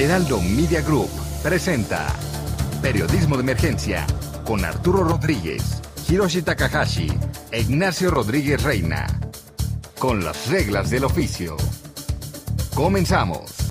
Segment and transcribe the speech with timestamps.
[0.00, 1.10] Heraldo Media Group
[1.42, 2.06] presenta
[2.80, 4.06] Periodismo de Emergencia
[4.46, 7.08] con Arturo Rodríguez, Hiroshi Takahashi
[7.50, 9.06] e Ignacio Rodríguez Reina.
[9.98, 11.54] Con las reglas del oficio.
[12.74, 13.68] Comenzamos.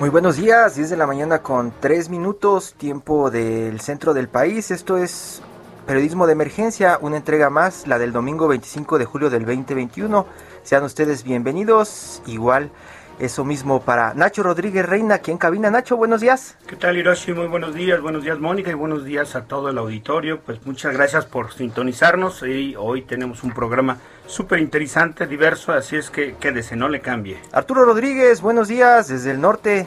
[0.00, 4.72] Muy buenos días, 10 de la mañana con 3 minutos, tiempo del centro del país.
[4.72, 5.40] Esto es
[5.86, 10.26] Periodismo de Emergencia, una entrega más, la del domingo 25 de julio del 2021.
[10.64, 12.22] Sean ustedes bienvenidos.
[12.26, 12.72] Igual
[13.20, 15.70] eso mismo para Nacho Rodríguez Reina, aquí en cabina.
[15.70, 16.56] Nacho, buenos días.
[16.66, 17.34] ¿Qué tal, Hiroshi?
[17.34, 18.00] Muy buenos días.
[18.00, 20.40] Buenos días, Mónica, y buenos días a todo el auditorio.
[20.40, 22.42] Pues muchas gracias por sintonizarnos.
[22.42, 27.38] Y hoy tenemos un programa súper interesante, diverso, así es que quédese, no le cambie.
[27.52, 29.86] Arturo Rodríguez, buenos días desde el norte.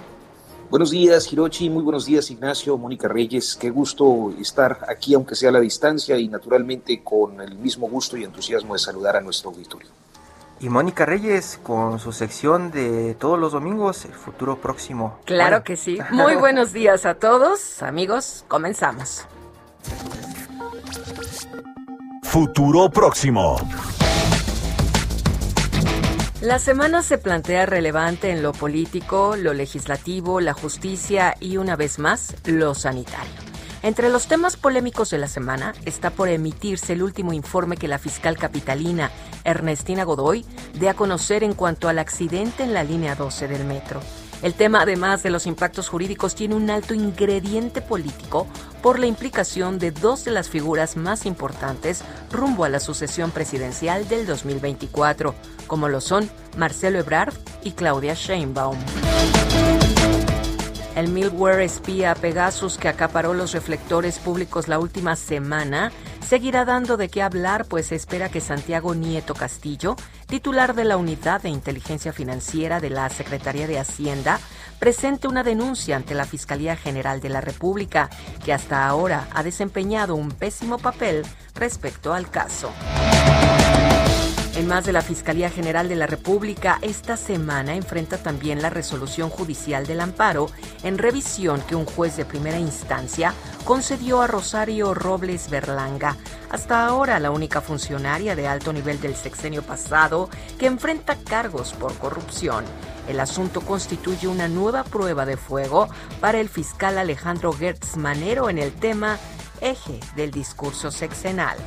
[0.69, 1.67] Buenos días, Hirochi.
[1.67, 3.57] Muy buenos días, Ignacio, Mónica Reyes.
[3.59, 8.15] Qué gusto estar aquí, aunque sea a la distancia, y naturalmente con el mismo gusto
[8.17, 9.89] y entusiasmo de saludar a nuestro auditorio.
[10.59, 15.17] Y Mónica Reyes con su sección de todos los domingos, el futuro próximo.
[15.25, 15.63] Claro bueno.
[15.63, 15.97] que sí.
[16.11, 18.45] Muy buenos días a todos, amigos.
[18.47, 19.25] Comenzamos.
[22.21, 23.57] Futuro próximo.
[26.41, 31.99] La semana se plantea relevante en lo político, lo legislativo, la justicia y una vez
[31.99, 33.33] más, lo sanitario.
[33.83, 37.99] Entre los temas polémicos de la semana está por emitirse el último informe que la
[37.99, 39.11] fiscal capitalina
[39.43, 40.45] Ernestina Godoy
[40.79, 43.99] dé a conocer en cuanto al accidente en la línea 12 del metro.
[44.41, 48.47] El tema, además de los impactos jurídicos, tiene un alto ingrediente político
[48.81, 54.07] por la implicación de dos de las figuras más importantes rumbo a la sucesión presidencial
[54.07, 55.35] del 2024,
[55.67, 57.33] como lo son Marcelo Ebrard
[57.63, 58.77] y Claudia Sheinbaum.
[60.95, 65.91] El Milware espía Pegasus que acaparó los reflectores públicos la última semana
[66.27, 69.95] seguirá dando de qué hablar, pues se espera que Santiago Nieto Castillo,
[70.27, 74.39] titular de la Unidad de Inteligencia Financiera de la Secretaría de Hacienda,
[74.79, 78.09] presente una denuncia ante la Fiscalía General de la República,
[78.43, 81.25] que hasta ahora ha desempeñado un pésimo papel
[81.55, 82.71] respecto al caso.
[84.59, 89.29] En más de la Fiscalía General de la República, esta semana enfrenta también la resolución
[89.29, 90.47] judicial del amparo
[90.83, 93.33] en revisión que un juez de primera instancia
[93.63, 96.17] concedió a Rosario Robles Berlanga,
[96.49, 101.93] hasta ahora la única funcionaria de alto nivel del sexenio pasado que enfrenta cargos por
[101.93, 102.65] corrupción.
[103.07, 105.87] El asunto constituye una nueva prueba de fuego
[106.19, 109.17] para el fiscal Alejandro Gertz Manero en el tema
[109.61, 111.57] eje del discurso sexenal.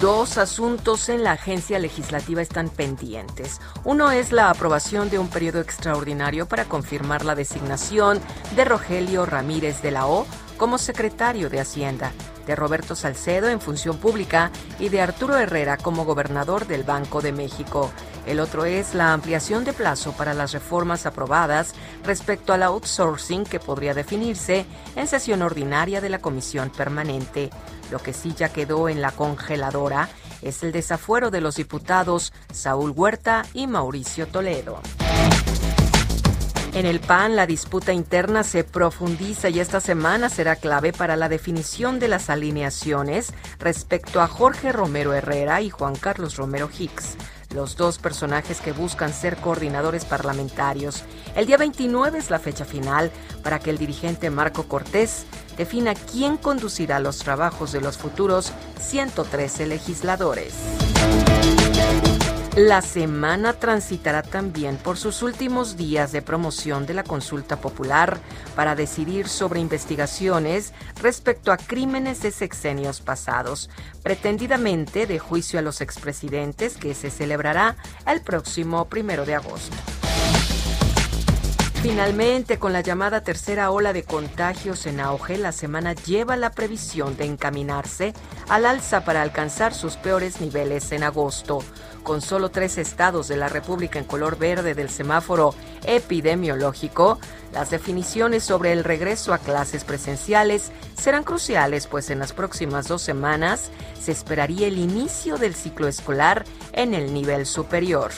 [0.00, 3.60] Dos asuntos en la agencia legislativa están pendientes.
[3.84, 8.18] Uno es la aprobación de un periodo extraordinario para confirmar la designación
[8.56, 12.12] de Rogelio Ramírez de la O como secretario de Hacienda,
[12.46, 17.32] de Roberto Salcedo en función pública y de Arturo Herrera como gobernador del Banco de
[17.32, 17.90] México.
[18.26, 21.74] El otro es la ampliación de plazo para las reformas aprobadas
[22.04, 24.64] respecto al outsourcing que podría definirse
[24.96, 27.50] en sesión ordinaria de la Comisión Permanente.
[27.90, 30.08] Lo que sí ya quedó en la congeladora
[30.42, 34.80] es el desafuero de los diputados Saúl Huerta y Mauricio Toledo.
[36.72, 41.28] En el PAN la disputa interna se profundiza y esta semana será clave para la
[41.28, 47.16] definición de las alineaciones respecto a Jorge Romero Herrera y Juan Carlos Romero Hicks
[47.54, 51.02] los dos personajes que buscan ser coordinadores parlamentarios.
[51.34, 53.10] El día 29 es la fecha final
[53.42, 59.66] para que el dirigente Marco Cortés defina quién conducirá los trabajos de los futuros 113
[59.66, 60.54] legisladores.
[62.56, 68.18] La semana transitará también por sus últimos días de promoción de la consulta popular
[68.56, 73.70] para decidir sobre investigaciones respecto a crímenes de sexenios pasados,
[74.02, 79.76] pretendidamente de juicio a los expresidentes que se celebrará el próximo primero de agosto.
[81.82, 87.16] Finalmente, con la llamada tercera ola de contagios en auge, la semana lleva la previsión
[87.16, 88.12] de encaminarse
[88.50, 91.60] al alza para alcanzar sus peores niveles en agosto.
[92.02, 95.54] Con solo tres estados de la República en color verde del semáforo
[95.84, 97.18] epidemiológico,
[97.52, 103.02] las definiciones sobre el regreso a clases presenciales serán cruciales, pues en las próximas dos
[103.02, 103.70] semanas
[104.00, 108.10] se esperaría el inicio del ciclo escolar en el nivel superior.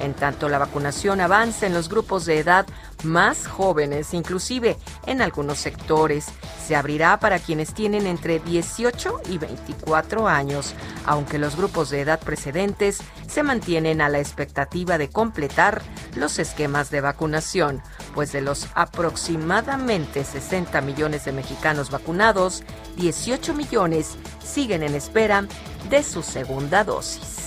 [0.00, 2.66] En tanto, la vacunación avanza en los grupos de edad
[3.04, 6.26] más jóvenes, inclusive en algunos sectores.
[6.66, 10.74] Se abrirá para quienes tienen entre 18 y 24 años,
[11.04, 15.82] aunque los grupos de edad precedentes se mantienen a la expectativa de completar
[16.16, 17.82] los esquemas de vacunación,
[18.14, 22.62] pues de los aproximadamente 60 millones de mexicanos vacunados,
[22.96, 25.46] 18 millones siguen en espera
[25.88, 27.37] de su segunda dosis.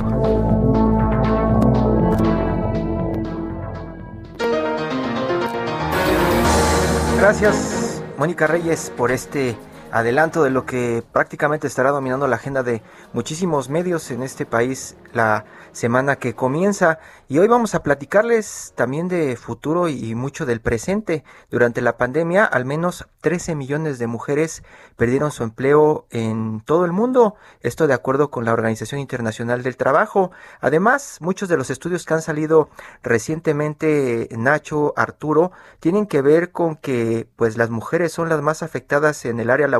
[7.18, 9.56] Gracias, Mónica Reyes, por este
[9.90, 12.82] adelanto de lo que prácticamente estará dominando la agenda de
[13.12, 16.98] muchísimos medios en este país la semana que comienza
[17.28, 21.24] y hoy vamos a platicarles también de futuro y mucho del presente.
[21.50, 24.62] Durante la pandemia, al menos 13 millones de mujeres
[24.96, 29.76] perdieron su empleo en todo el mundo, esto de acuerdo con la Organización Internacional del
[29.76, 30.30] Trabajo.
[30.60, 32.70] Además, muchos de los estudios que han salido
[33.02, 39.24] recientemente, Nacho, Arturo, tienen que ver con que pues las mujeres son las más afectadas
[39.24, 39.77] en el área laboral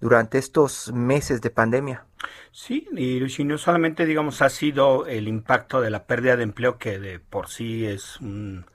[0.00, 2.04] durante estos meses de pandemia.
[2.52, 6.98] Sí, y no solamente, digamos, ha sido el impacto de la pérdida de empleo, que
[6.98, 8.66] de por sí es un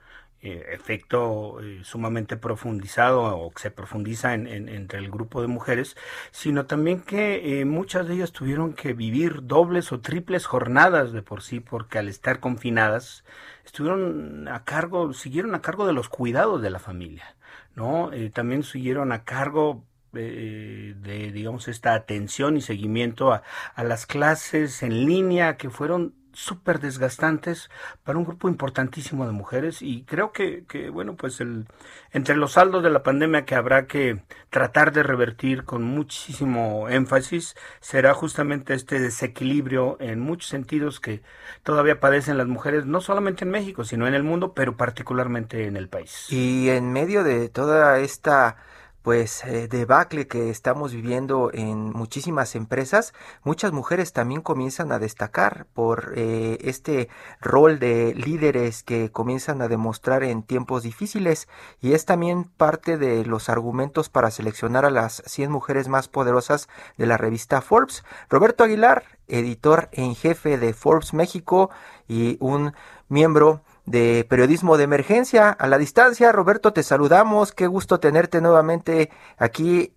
[0.42, 5.98] eh, efecto eh, sumamente profundizado o que se profundiza en, entre el grupo de mujeres,
[6.32, 11.24] sino también que eh, muchas de ellas tuvieron que vivir dobles o triples jornadas de
[11.24, 13.26] por sí, porque al estar confinadas,
[13.66, 17.36] estuvieron a cargo, siguieron a cargo de los cuidados de la familia,
[17.76, 18.12] ¿no?
[18.34, 19.84] también siguieron a cargo
[20.14, 23.44] eh, de, digamos, esta atención y seguimiento a,
[23.76, 27.70] a las clases en línea que fueron súper desgastantes
[28.04, 29.82] para un grupo importantísimo de mujeres.
[29.82, 31.66] Y creo que, que, bueno pues el
[32.12, 37.56] entre los saldos de la pandemia que habrá que tratar de revertir con muchísimo énfasis
[37.82, 41.22] será justamente este desequilibrio en muchos sentidos que
[41.64, 45.78] todavía padecen las mujeres no solamente en México sino en el mundo pero particularmente en
[45.78, 46.28] el país.
[46.30, 48.58] Y en medio de toda esta
[49.02, 53.14] pues eh, debacle que estamos viviendo en muchísimas empresas,
[53.44, 57.10] muchas mujeres también comienzan a destacar por eh, este
[57.40, 61.48] rol de líderes que comienzan a demostrar en tiempos difíciles
[61.82, 66.68] y es también parte de los argumentos para seleccionar a las 100 mujeres más poderosas
[66.98, 68.04] de la revista Forbes.
[68.30, 71.70] Roberto Aguilar, editor en jefe de Forbes México
[72.08, 72.74] y un
[73.08, 76.32] miembro de periodismo de emergencia a la distancia.
[76.32, 77.52] Roberto, te saludamos.
[77.52, 79.94] Qué gusto tenerte nuevamente aquí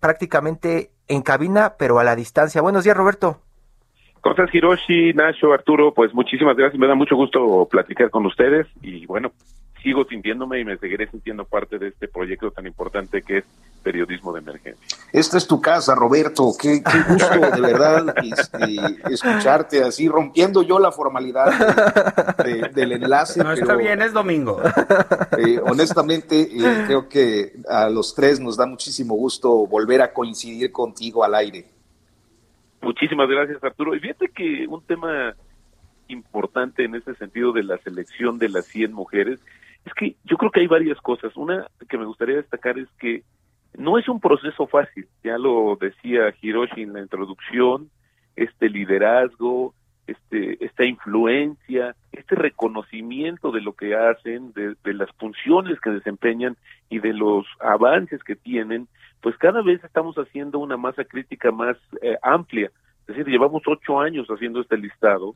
[0.00, 2.60] prácticamente en cabina, pero a la distancia.
[2.60, 3.40] Buenos días, Roberto.
[4.20, 5.94] ¿Cómo Hiroshi, Nacho, Arturo?
[5.94, 6.80] Pues muchísimas gracias.
[6.80, 9.30] Me da mucho gusto platicar con ustedes y bueno,
[9.82, 13.44] sigo sintiéndome y me seguiré sintiendo parte de este proyecto tan importante que es
[13.88, 14.98] periodismo de emergencia.
[15.14, 16.52] Esta es tu casa, Roberto.
[16.60, 18.76] Qué, gusto de verdad este,
[19.10, 21.46] escucharte así, rompiendo yo la formalidad
[22.74, 23.42] del enlace.
[23.42, 24.60] No, está bien, es domingo.
[25.38, 30.70] Eh, honestamente, eh, creo que a los tres nos da muchísimo gusto volver a coincidir
[30.70, 31.64] contigo al aire.
[32.82, 33.94] Muchísimas gracias, Arturo.
[33.94, 35.34] Y fíjate que un tema
[36.08, 39.40] importante en ese sentido de la selección de las 100 mujeres
[39.86, 41.34] es que yo creo que hay varias cosas.
[41.36, 43.22] Una que me gustaría destacar es que
[43.76, 47.90] no es un proceso fácil, ya lo decía Hiroshi en la introducción,
[48.34, 49.74] este liderazgo,
[50.08, 56.56] este, esta influencia, este reconocimiento de lo que hacen, de, las funciones que desempeñan
[56.88, 58.88] y de los avances que tienen,
[59.20, 62.70] pues cada vez estamos haciendo una masa crítica más eh, amplia.
[63.06, 65.34] Es decir, llevamos ocho años haciendo este listado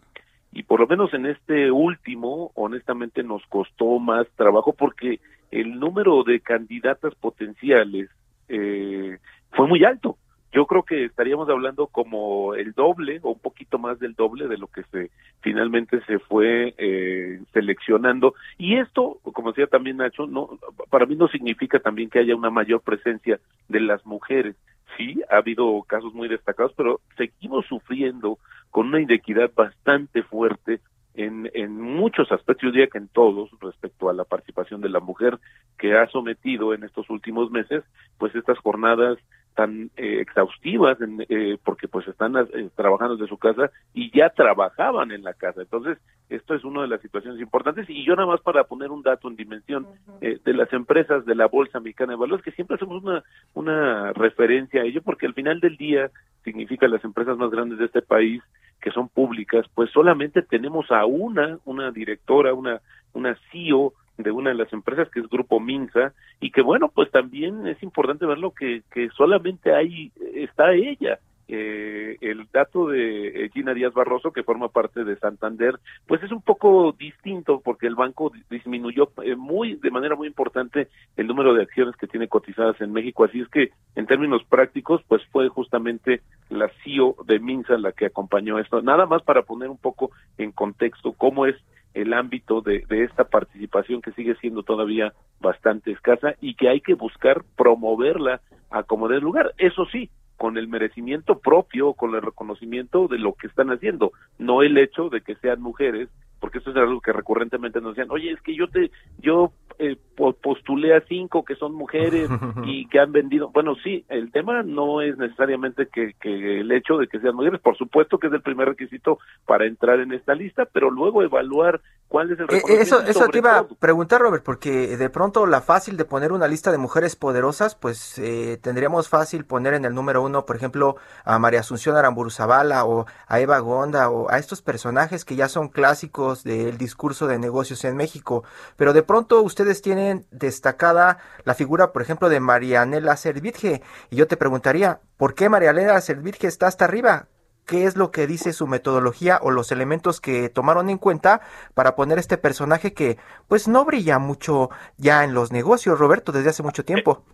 [0.53, 5.21] y por lo menos en este último, honestamente, nos costó más trabajo porque
[5.51, 8.09] el número de candidatas potenciales
[8.53, 9.19] eh,
[9.51, 10.19] fue muy alto.
[10.53, 14.59] Yo creo que estaríamos hablando como el doble o un poquito más del doble de
[14.59, 18.35] lo que se finalmente se fue eh, seleccionando.
[18.59, 20.59] Y esto, como decía también Nacho, no,
[20.91, 24.55] para mí no significa también que haya una mayor presencia de las mujeres.
[24.99, 28.39] Sí, ha habido casos muy destacados, pero seguimos sufriendo
[28.71, 30.81] con una inequidad bastante fuerte
[31.15, 35.01] en, en muchos aspectos, yo diría que en todos, respecto a la participación de la
[35.01, 35.39] mujer
[35.79, 37.85] que ha sometido en estos últimos meses,
[38.19, 39.19] pues estas jornadas
[39.55, 44.31] tan eh, exhaustivas en, eh, porque pues están eh, trabajando desde su casa y ya
[44.31, 45.61] trabajaban en la casa.
[45.61, 45.99] Entonces
[46.31, 47.89] esto es una de las situaciones importantes.
[47.91, 49.87] Y yo nada más para poner un dato en dimensión
[50.21, 53.23] de las empresas de la bolsa mexicana de valores que siempre hacemos una
[53.55, 56.11] una referencia a ello porque al final del día
[56.45, 58.43] significa las empresas más grandes de este país
[58.83, 62.81] que son públicas pues solamente tenemos a una una directora una
[63.15, 67.11] una CEO de una de las empresas que es Grupo Minsa y que bueno pues
[67.11, 71.19] también es importante verlo que, que solamente ahí está ella
[71.55, 76.41] eh, el dato de Gina Díaz Barroso, que forma parte de Santander, pues es un
[76.41, 81.61] poco distinto porque el banco disminuyó eh, muy de manera muy importante el número de
[81.61, 83.25] acciones que tiene cotizadas en México.
[83.25, 88.07] Así es que en términos prácticos, pues fue justamente la CEO de Minsa la que
[88.07, 88.81] acompañó esto.
[88.81, 91.57] Nada más para poner un poco en contexto cómo es
[91.93, 96.81] el ámbito de, de, esta participación que sigue siendo todavía bastante escasa y que hay
[96.81, 98.41] que buscar promoverla
[98.71, 99.53] a como dé lugar.
[99.59, 100.09] Eso sí,
[100.43, 105.09] con el merecimiento propio, con el reconocimiento de lo que están haciendo, no el hecho
[105.09, 106.09] de que sean mujeres
[106.41, 109.97] porque eso es algo que recurrentemente nos decían, oye, es que yo te, yo eh,
[110.17, 112.29] postulé a cinco que son mujeres
[112.67, 113.51] y que han vendido.
[113.51, 117.61] Bueno, sí, el tema no es necesariamente que, que, el hecho de que sean mujeres,
[117.61, 121.81] por supuesto que es el primer requisito para entrar en esta lista, pero luego evaluar
[122.13, 125.63] cuál es el eh, Eso, eso te iba a preguntar, Robert, porque de pronto la
[125.63, 129.95] fácil de poner una lista de mujeres poderosas, pues eh, tendríamos fácil poner en el
[129.95, 134.39] número uno, por ejemplo, a María Asunción Aramburu Zavala o a Eva Gonda o a
[134.39, 138.45] estos personajes que ya son clásicos del discurso de negocios en México,
[138.77, 144.27] pero de pronto ustedes tienen destacada la figura, por ejemplo, de Marianela Servidge, y yo
[144.27, 147.29] te preguntaría, ¿por qué Marianela Servidge está hasta arriba?
[147.73, 151.41] ¿Qué es lo que dice su metodología o los elementos que tomaron en cuenta
[151.73, 153.17] para poner este personaje que
[153.49, 157.25] pues no brilla mucho ya en los negocios, Roberto, desde hace mucho tiempo?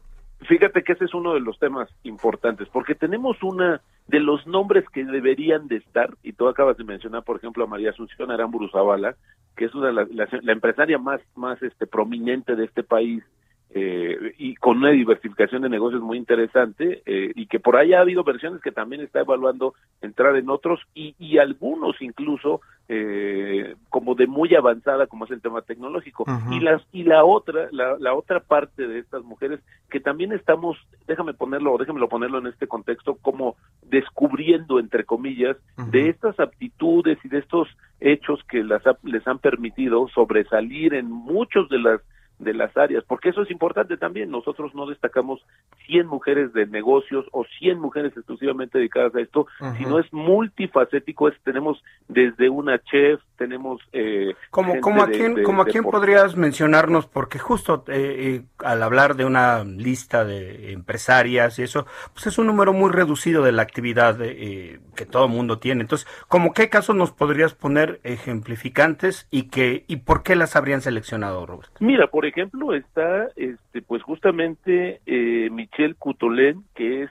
[0.42, 4.84] Fíjate que ese es uno de los temas importantes, porque tenemos una de los nombres
[4.90, 8.68] que deberían de estar, y tú acabas de mencionar, por ejemplo, a María Asunción Aramburu
[8.68, 9.16] Zavala,
[9.56, 13.24] que es una la, la, empresaria más, más este, prominente de este país,
[13.70, 18.00] eh, y con una diversificación de negocios muy interesante eh, y que por ahí ha
[18.00, 24.14] habido versiones que también está evaluando entrar en otros y, y algunos incluso eh, como
[24.14, 26.24] de muy avanzada como es el tema tecnológico.
[26.50, 29.60] Y las y la otra la, la, otra parte de estas mujeres
[29.90, 35.58] que también estamos déjame ponerlo déjamelo ponerlo en este contexto como descubriendo entre comillas
[35.90, 37.68] de estas aptitudes y de estos
[38.00, 42.00] hechos que las les han permitido sobresalir en muchos de las
[42.38, 44.30] de las áreas, porque eso es importante también.
[44.30, 45.44] Nosotros no destacamos
[45.86, 51.28] 100 mujeres de negocios o 100 mujeres exclusivamente dedicadas a esto, sino es multifacético.
[51.28, 53.80] Es, tenemos desde una chef, tenemos...
[53.92, 58.82] Eh, como, como, a quién, como a quién podrías mencionarnos, porque justo eh, eh, al
[58.82, 63.52] hablar de una lista de empresarias y eso, pues es un número muy reducido de
[63.52, 65.82] la actividad eh, que todo el mundo tiene.
[65.82, 70.80] Entonces, ¿como qué casos nos podrías poner ejemplificantes y, que, y por qué las habrían
[70.80, 71.70] seleccionado, Robert?
[71.80, 77.10] Mira, por ejemplo, está este pues justamente eh, Michelle Cutolén, que es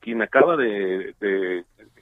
[0.00, 1.14] quien acaba de,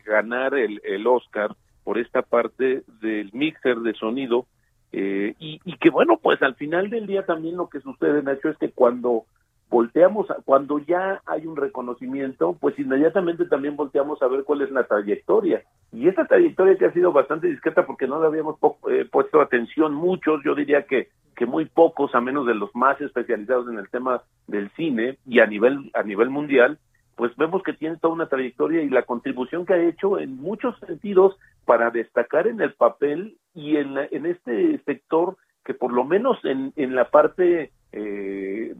[0.05, 4.47] ganar el, el, Oscar por esta parte del mixer de sonido,
[4.93, 8.49] eh, y, y, que bueno, pues al final del día también lo que sucede, Nacho,
[8.49, 9.25] es que cuando
[9.71, 14.85] volteamos, cuando ya hay un reconocimiento, pues inmediatamente también volteamos a ver cuál es la
[14.85, 15.63] trayectoria.
[15.93, 18.57] Y esa trayectoria que ha sido bastante discreta porque no le habíamos
[18.91, 23.01] eh, puesto atención muchos, yo diría que, que muy pocos, a menos de los más
[23.01, 26.79] especializados en el tema del cine y a nivel, a nivel mundial,
[27.17, 30.79] pues vemos que tiene toda una trayectoria y la contribución que ha hecho en muchos
[30.81, 36.39] sentidos para destacar en el papel y en, en este sector que por lo menos
[36.45, 38.75] en, en la parte eh,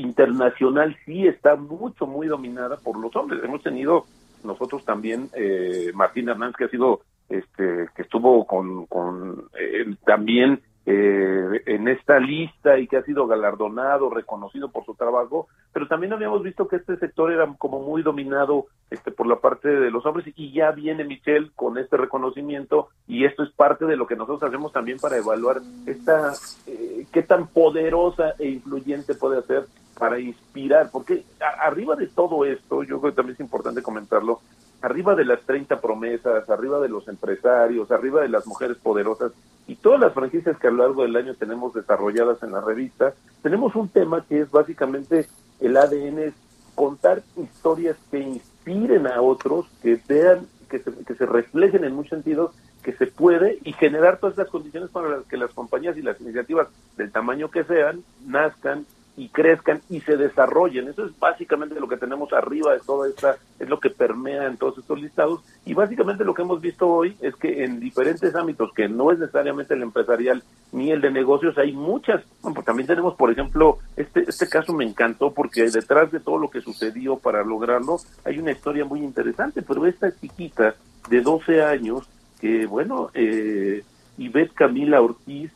[0.00, 3.42] internacional sí está mucho, muy dominada por los hombres.
[3.42, 4.04] Hemos tenido
[4.44, 10.62] nosotros también, eh, Martín Hernández, que ha sido, este, que estuvo con, con eh, también
[10.90, 16.14] eh, en esta lista y que ha sido galardonado, reconocido por su trabajo, pero también
[16.14, 20.06] habíamos visto que este sector era como muy dominado este, por la parte de los
[20.06, 24.16] hombres y ya viene Michelle con este reconocimiento y esto es parte de lo que
[24.16, 26.32] nosotros hacemos también para evaluar esta,
[26.66, 29.66] eh, qué tan poderosa e influyente puede ser
[29.98, 31.24] para inspirar, porque
[31.60, 34.40] arriba de todo esto, yo creo que también es importante comentarlo,
[34.80, 39.32] arriba de las 30 promesas, arriba de los empresarios, arriba de las mujeres poderosas
[39.66, 43.12] y todas las franquicias que a lo largo del año tenemos desarrolladas en la revista,
[43.42, 45.26] tenemos un tema que es básicamente
[45.60, 46.34] el ADN, es
[46.74, 52.10] contar historias que inspiren a otros, que vean, que se, que se reflejen en muchos
[52.10, 56.02] sentidos que se puede y generar todas las condiciones para las que las compañías y
[56.02, 58.86] las iniciativas del tamaño que sean nazcan
[59.18, 60.86] y crezcan y se desarrollen.
[60.86, 64.56] Eso es básicamente lo que tenemos arriba de toda esta, es lo que permea en
[64.56, 65.40] todos estos listados.
[65.66, 69.18] Y básicamente lo que hemos visto hoy es que en diferentes ámbitos, que no es
[69.18, 72.22] necesariamente el empresarial ni el de negocios, hay muchas.
[72.42, 76.38] Bueno, pues también tenemos, por ejemplo, este, este caso me encantó porque detrás de todo
[76.38, 80.76] lo que sucedió para lograrlo hay una historia muy interesante, pero esta chiquita
[81.10, 82.08] de 12 años,
[82.40, 83.82] que bueno, eh,
[84.16, 85.50] Ivette Camila Ortiz,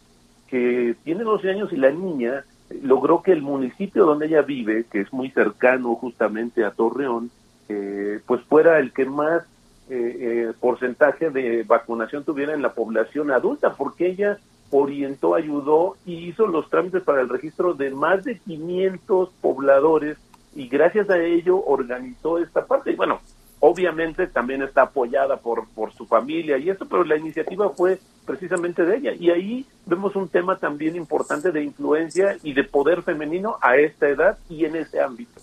[0.49, 2.45] que tiene 12 años y la niña
[2.83, 7.31] logró que el municipio donde ella vive, que es muy cercano justamente a Torreón,
[7.69, 9.43] eh, pues fuera el que más
[9.91, 10.17] eh,
[10.49, 14.39] eh, porcentaje de vacunación tuviera en la población adulta, porque ella
[14.71, 20.17] orientó, ayudó y hizo los trámites para el registro de más de 500 pobladores
[20.55, 22.93] y gracias a ello organizó esta parte.
[22.93, 23.21] Y bueno,
[23.65, 28.85] obviamente también está apoyada por, por su familia y eso, pero la iniciativa fue precisamente
[28.85, 29.13] de ella.
[29.15, 34.09] Y ahí vemos un tema también importante de influencia y de poder femenino a esta
[34.09, 35.41] edad y en ese ámbito.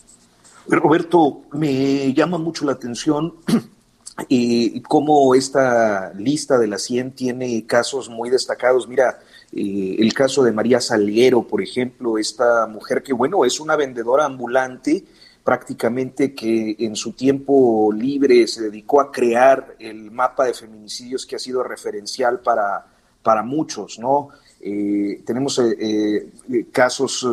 [0.68, 3.36] Roberto, me llama mucho la atención
[4.30, 8.86] eh, cómo esta lista de la 100 tiene casos muy destacados.
[8.90, 9.20] Mira,
[9.54, 14.26] eh, el caso de María Salguero, por ejemplo, esta mujer que, bueno, es una vendedora
[14.26, 15.06] ambulante,
[15.50, 21.38] prácticamente que en su tiempo libre se dedicó a crear el mapa de feminicidios que
[21.38, 22.86] ha sido referencial para,
[23.24, 24.30] para muchos, ¿no?
[24.62, 27.26] Eh, tenemos eh, eh, casos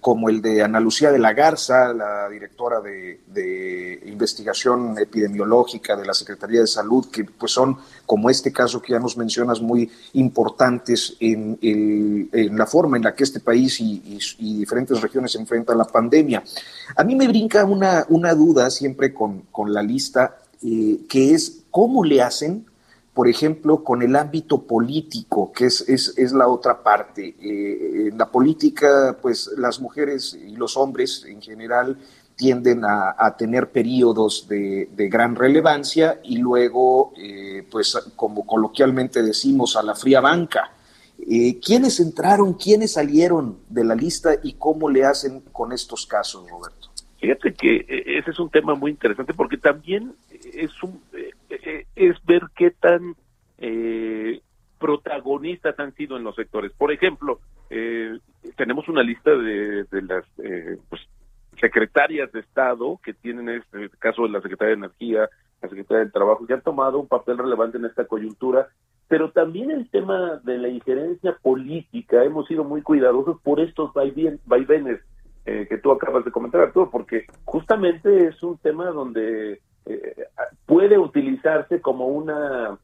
[0.00, 6.14] como el de Ana Lucía de la Garza, la directora de, investigación epidemiológica de la
[6.14, 11.16] Secretaría de Salud, que pues son, como este caso que ya nos mencionas, muy importantes
[11.18, 11.58] en,
[12.32, 16.44] la forma en la que este país y, diferentes regiones enfrentan la pandemia.
[16.94, 22.04] A mí me brinca una, una duda siempre con, con la lista, que es cómo
[22.04, 22.64] le hacen
[23.14, 27.36] por ejemplo, con el ámbito político, que es, es, la otra parte.
[27.40, 31.96] Eh, en la política, pues las mujeres y los hombres en general
[32.34, 39.84] tienden a, tener periodos de, gran relevancia y luego, eh, pues como coloquialmente decimos, a
[39.84, 40.72] la fría banca.
[41.20, 46.50] Eh, ¿Quiénes entraron, quiénes salieron de la lista y cómo le hacen con estos casos,
[46.50, 46.88] Roberto?
[47.20, 51.00] Fíjate que ese es un tema muy interesante porque también es un
[51.94, 53.14] es ver qué tan
[53.58, 54.40] eh,
[54.78, 56.72] protagonistas han sido en los sectores.
[56.72, 57.40] Por ejemplo,
[57.70, 58.18] eh,
[58.56, 61.00] tenemos una lista de, las eh, pues,
[61.60, 65.28] secretarias de Estado que tienen este caso de la Secretaría de Energía,
[65.62, 68.68] la Secretaría del Trabajo, que han tomado un papel relevante en esta coyuntura,
[69.08, 75.00] pero también el tema de la injerencia política, hemos sido muy cuidadosos por estos vaivenes
[75.46, 80.26] eh, que tú acabas de comentar, Arturo, porque justamente es un tema donde eh,
[80.66, 82.78] puede utilizarse como una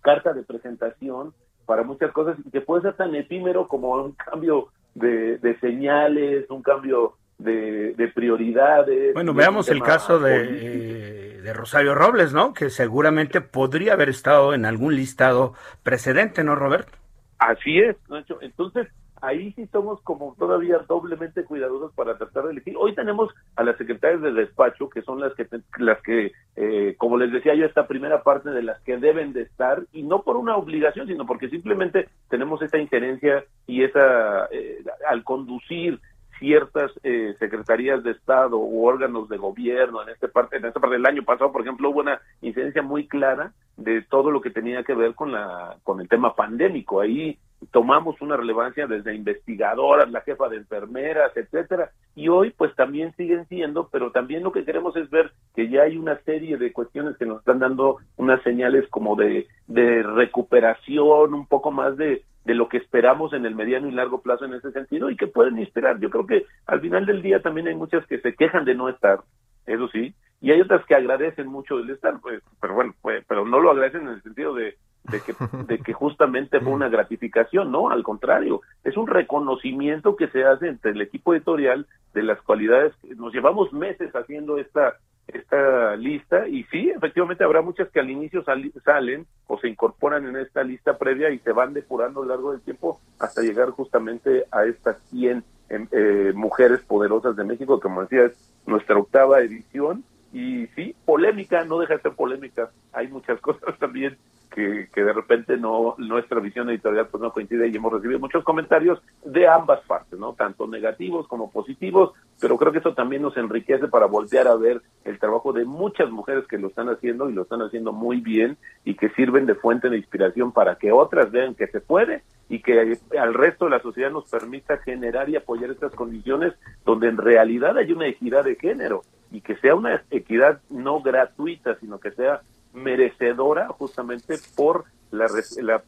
[0.00, 1.32] carta de presentación
[1.66, 6.62] para muchas cosas y que puede ser tan efímero como un cambio de, señales, un
[6.62, 9.14] cambio de, prioridades.
[9.14, 12.54] Bueno, veamos el caso de, de, Rosario Robles, ¿no?
[12.54, 16.92] Que seguramente podría haber estado en algún listado precedente, ¿no, Roberto?
[17.38, 17.96] Así es,
[18.40, 18.88] Entonces,
[19.24, 22.74] ahí sí somos como todavía doblemente cuidadosos para tratar de elegir.
[22.78, 25.46] Hoy tenemos a las secretarias de despacho, que son las que,
[25.78, 29.42] las que eh, como les decía yo, esta primera parte de las que deben de
[29.42, 34.84] estar, y no por una obligación, sino porque simplemente tenemos esta injerencia y esa, eh,
[35.08, 36.00] al conducir
[36.38, 40.96] ciertas eh, secretarías de Estado u órganos de gobierno en esta parte en esta parte
[40.96, 44.82] del año pasado por ejemplo hubo una incidencia muy clara de todo lo que tenía
[44.82, 47.38] que ver con la con el tema pandémico ahí
[47.70, 53.46] tomamos una relevancia desde investigadoras, la jefa de enfermeras, etcétera, y hoy pues también siguen
[53.48, 57.16] siendo, pero también lo que queremos es ver que ya hay una serie de cuestiones
[57.16, 62.54] que nos están dando unas señales como de, de recuperación, un poco más de, de
[62.54, 65.58] lo que esperamos en el mediano y largo plazo en ese sentido y que pueden
[65.58, 65.98] inspirar.
[66.00, 68.88] Yo creo que al final del día también hay muchas que se quejan de no
[68.88, 69.20] estar,
[69.66, 73.46] eso sí, y hay otras que agradecen mucho el estar, pues, pero bueno, pues, pero
[73.46, 75.34] no lo agradecen en el sentido de de que,
[75.66, 80.68] de que justamente fue una gratificación, no, al contrario, es un reconocimiento que se hace
[80.68, 84.94] entre el equipo editorial de las cualidades, nos llevamos meses haciendo esta
[85.26, 88.44] esta lista y sí, efectivamente habrá muchas que al inicio
[88.84, 92.52] salen o se incorporan en esta lista previa y se van depurando a lo largo
[92.52, 98.02] del tiempo hasta llegar justamente a estas 100 em, eh, mujeres poderosas de México, como
[98.02, 100.04] decía es nuestra octava edición.
[100.32, 104.18] Y sí, polémica, no deja de ser polémica, hay muchas cosas también
[104.54, 108.44] que, que, de repente no nuestra visión editorial pues no coincide y hemos recibido muchos
[108.44, 110.34] comentarios de ambas partes, ¿no?
[110.34, 114.80] Tanto negativos como positivos, pero creo que eso también nos enriquece para voltear a ver
[115.04, 118.56] el trabajo de muchas mujeres que lo están haciendo y lo están haciendo muy bien
[118.84, 122.60] y que sirven de fuente de inspiración para que otras vean que se puede y
[122.60, 127.16] que al resto de la sociedad nos permita generar y apoyar estas condiciones donde en
[127.16, 132.12] realidad hay una equidad de género y que sea una equidad no gratuita, sino que
[132.12, 132.42] sea
[132.74, 135.26] merecedora justamente por la,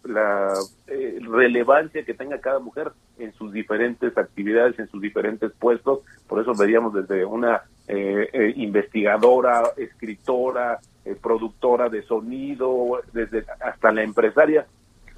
[0.04, 0.54] la,
[0.86, 6.00] eh, relevancia que tenga cada mujer en sus diferentes actividades, en sus diferentes puestos.
[6.28, 10.78] Por eso veríamos desde una eh, eh, investigadora, escritora,
[11.20, 14.66] productora de sonido, desde hasta la empresaria.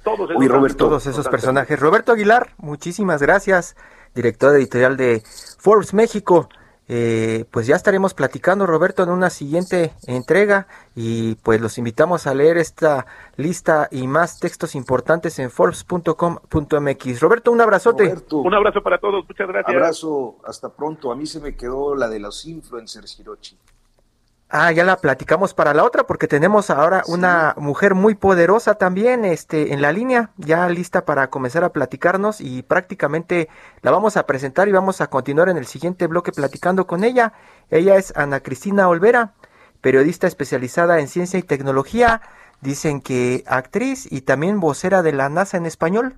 [0.03, 1.79] Todos esos, todos esos personajes.
[1.79, 3.75] Roberto Aguilar, muchísimas gracias,
[4.15, 5.21] director editorial de
[5.59, 6.49] Forbes México.
[6.91, 12.33] Eh, pues ya estaremos platicando, Roberto, en una siguiente entrega y pues los invitamos a
[12.33, 13.05] leer esta
[13.37, 17.19] lista y más textos importantes en forbes.com.mx.
[17.19, 18.11] Roberto, un abrazote.
[18.31, 19.75] Un abrazo para todos, muchas gracias.
[19.75, 21.11] Abrazo, hasta pronto.
[21.11, 23.55] A mí se me quedó la de los influencers, Hirochi.
[24.51, 29.23] Ah, ya la platicamos para la otra porque tenemos ahora una mujer muy poderosa también
[29.23, 33.47] este en la línea, ya lista para comenzar a platicarnos y prácticamente
[33.83, 37.33] la vamos a presentar y vamos a continuar en el siguiente bloque platicando con ella.
[37.69, 39.33] Ella es Ana Cristina Olvera,
[39.81, 42.21] periodista especializada en ciencia y tecnología,
[42.59, 46.15] dicen que actriz y también vocera de la NASA en español.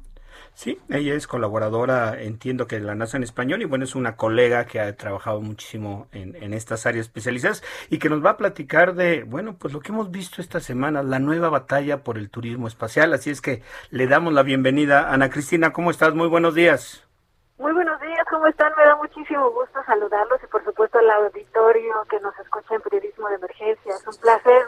[0.53, 4.65] Sí, ella es colaboradora, entiendo que la NASA en español, y bueno, es una colega
[4.65, 8.93] que ha trabajado muchísimo en, en, estas áreas especializadas y que nos va a platicar
[8.93, 12.67] de, bueno, pues lo que hemos visto esta semana, la nueva batalla por el turismo
[12.67, 13.13] espacial.
[13.13, 15.11] Así es que le damos la bienvenida.
[15.11, 16.13] Ana Cristina, ¿cómo estás?
[16.13, 17.07] Muy buenos días.
[17.57, 18.73] Muy buenos días, ¿cómo están?
[18.75, 23.29] Me da muchísimo gusto saludarlos y por supuesto al auditorio que nos escucha en Periodismo
[23.29, 23.93] de Emergencia.
[23.93, 24.63] Es un placer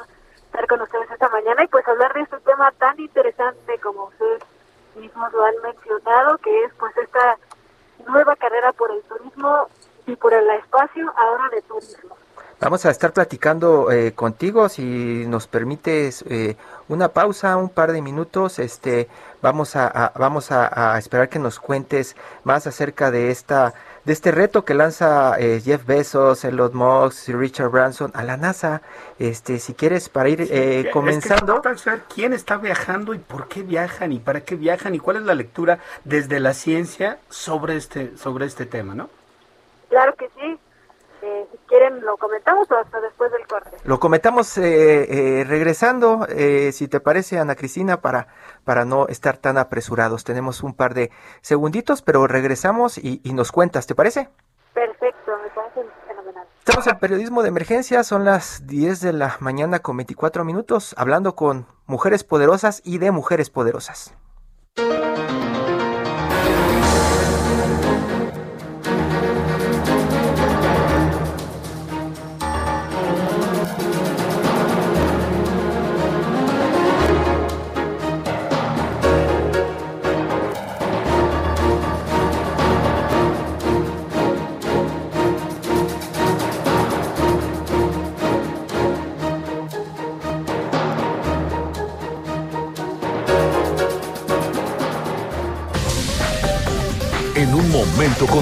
[0.46, 4.43] estar con ustedes esta mañana y pues hablar de este tema tan interesante como ustedes
[4.96, 7.38] mismos lo han mencionado, que es pues esta
[8.08, 9.68] nueva carrera por el turismo
[10.06, 12.16] y por el espacio, ahora de turismo.
[12.64, 16.56] Vamos a estar platicando eh, contigo, si nos permites eh,
[16.88, 18.58] una pausa, un par de minutos.
[18.58, 19.10] Este,
[19.42, 23.74] vamos a, vamos a, esperar que nos cuentes más acerca de esta
[24.06, 28.38] de este reto que lanza eh, Jeff Bezos, Elon Musk y Richard Branson a la
[28.38, 28.82] NASA.
[29.20, 31.62] Este, si quieres para ir eh, comenzando.
[31.63, 35.24] Es quién está viajando y por qué viajan y para qué viajan y cuál es
[35.24, 39.10] la lectura desde la ciencia sobre este sobre este tema, ¿no?
[39.89, 40.23] Claro que
[41.74, 43.72] quieren lo comentamos o hasta después del corte.
[43.84, 46.28] Lo comentamos eh, eh, regresando,
[46.72, 48.28] si te parece, Ana Cristina, para,
[48.64, 50.24] para no estar tan apresurados.
[50.24, 51.10] Tenemos un par de
[51.42, 54.30] segunditos, pero regresamos y, y nos cuentas, ¿te parece?
[54.74, 56.48] Perfecto, me parece fenomenal.
[56.60, 61.36] Estamos en periodismo de emergencia, son las 10 de la mañana con 24 minutos, hablando
[61.36, 64.16] con mujeres poderosas y de mujeres poderosas.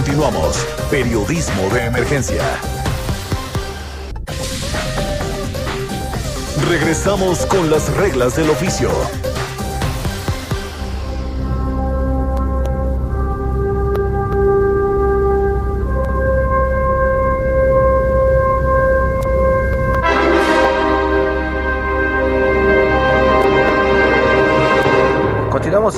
[0.02, 0.58] Continuamos.
[0.90, 2.42] Periodismo de emergencia.
[6.68, 8.90] Regresamos con las reglas del oficio.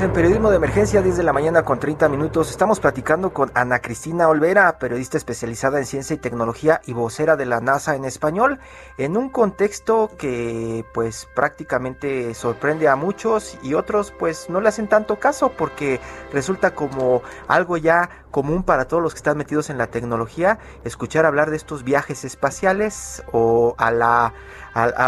[0.03, 2.51] En Periodismo de Emergencia, 10 de la mañana con 30 minutos.
[2.51, 7.45] Estamos platicando con Ana Cristina Olvera, periodista especializada en ciencia y tecnología y vocera de
[7.45, 8.59] la NASA en español,
[8.97, 14.89] en un contexto que pues prácticamente sorprende a muchos y otros pues no le hacen
[14.89, 16.01] tanto caso porque
[16.33, 21.25] resulta como algo ya común para todos los que están metidos en la tecnología escuchar
[21.25, 24.33] hablar de estos viajes espaciales o a la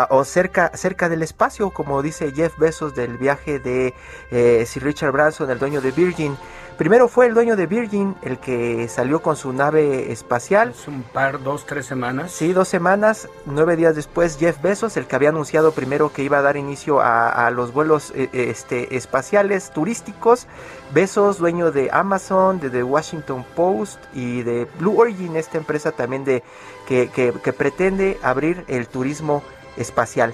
[0.10, 3.94] o cerca cerca del espacio como dice Jeff Bezos del viaje de
[4.32, 6.38] eh, Sir Richard Branson el dueño de Virgin
[6.78, 10.72] Primero fue el dueño de Virgin el que salió con su nave espacial.
[10.72, 12.32] Es un par, dos, tres semanas.
[12.34, 13.30] Sí, dos semanas.
[13.46, 17.00] Nueve días después, Jeff Bezos, el que había anunciado primero que iba a dar inicio
[17.00, 20.48] a, los vuelos eh, este, espaciales turísticos.
[20.94, 26.26] Bezos, dueño de Amazon, de The Washington Post y de Blue Origin, esta empresa también
[26.26, 26.44] de
[26.88, 29.44] que, que pretende abrir el turismo
[29.78, 30.34] espacial.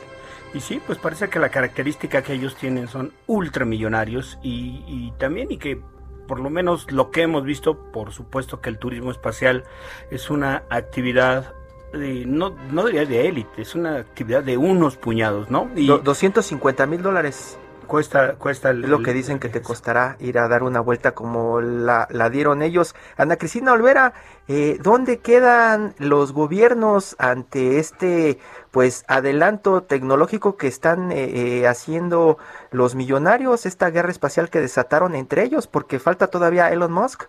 [0.54, 5.52] Y sí, pues parece que la característica que ellos tienen son ultramillonarios y, y también
[5.52, 5.82] y que
[6.28, 9.64] por lo menos lo que hemos visto, por supuesto que el turismo espacial
[10.12, 11.54] es una actividad
[11.94, 15.70] no, no diría de élite, es una actividad de unos puñados, ¿no?
[15.76, 17.58] Y 250 mil dólares.
[17.92, 21.60] Cuesta, cuesta es lo que dicen que te costará ir a dar una vuelta como
[21.60, 22.96] la, la dieron ellos.
[23.18, 24.14] Ana Cristina Olvera,
[24.48, 28.40] eh, ¿dónde quedan los gobiernos ante este
[28.72, 31.18] pues adelanto tecnológico que están eh,
[31.64, 32.38] eh, haciendo
[32.72, 35.68] los millonarios, esta guerra espacial que desataron entre ellos?
[35.68, 37.24] Porque falta todavía Elon Musk.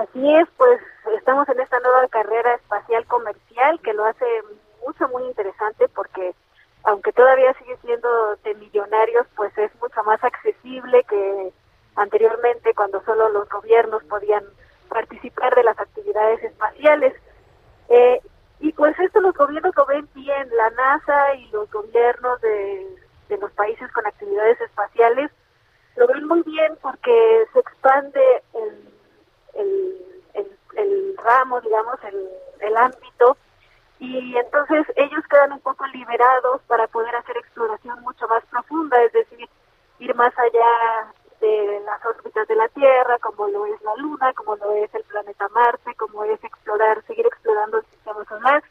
[0.00, 0.80] Así es, pues
[1.18, 4.24] estamos en esta nueva carrera espacial comercial que lo hace
[4.86, 6.34] mucho, muy interesante porque
[6.84, 11.52] aunque todavía sigue siendo de millonarios, pues es mucho más accesible que
[11.96, 14.44] anteriormente cuando solo los gobiernos podían
[14.88, 17.14] participar de las actividades espaciales.
[17.88, 18.20] Eh,
[18.60, 22.86] y pues esto los gobiernos lo ven bien, la NASA y los gobiernos de,
[23.40, 25.30] los países con actividades espaciales
[25.96, 28.20] lo ven muy bien porque se expande
[28.52, 28.94] el,
[29.54, 32.28] el, el, ramo, digamos, el,
[32.60, 33.36] el ámbito
[34.02, 39.12] y entonces ellos quedan un poco liberados para poder hacer exploración mucho más profunda, es
[39.12, 39.48] decir,
[40.00, 44.56] ir más allá de las órbitas de la Tierra, como lo es la Luna, como
[44.56, 48.64] lo es el planeta Marte, como es explorar, seguir explorando el sistema solar.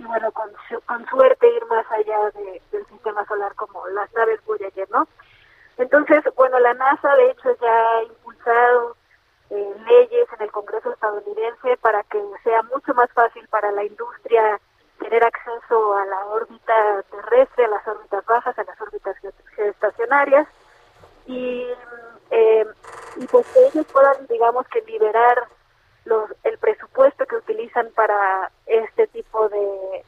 [0.00, 0.50] Y bueno, con,
[0.86, 2.18] con suerte ir más allá
[2.72, 5.06] del sistema solar como las naves Voyager, ¿no?
[5.78, 8.96] Entonces, bueno, la NASA de hecho ya ha impulsado
[9.50, 14.58] eh, leyes en el Congreso estadounidense para que sea mucho más fácil para la industria
[15.02, 19.16] tener acceso a la órbita terrestre, a las órbitas bajas, a las órbitas
[19.56, 20.46] estacionarias
[21.26, 21.66] y,
[22.30, 22.66] eh,
[23.16, 25.44] y pues que ellos puedan, digamos que liberar
[26.04, 30.04] los, el presupuesto que utilizan para este tipo de,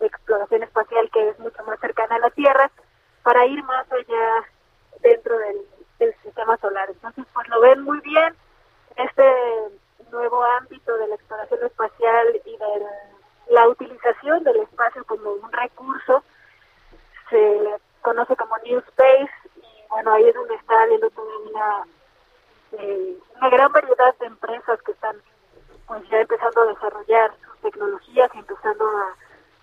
[0.00, 2.70] exploración espacial que es mucho más cercana a la Tierra,
[3.22, 4.44] para ir más allá
[5.00, 5.58] dentro del,
[5.98, 6.88] del sistema solar.
[6.88, 8.34] Entonces, pues lo ven muy bien
[8.96, 9.24] este
[10.10, 12.86] nuevo ámbito de la exploración espacial y del
[13.50, 16.22] la utilización del espacio como un recurso
[17.28, 17.58] se
[18.00, 21.86] conoce como New Space y bueno, ahí es donde está habiendo toda una,
[22.78, 25.16] eh, una gran variedad de empresas que están
[25.86, 28.88] pues ya empezando a desarrollar sus tecnologías y empezando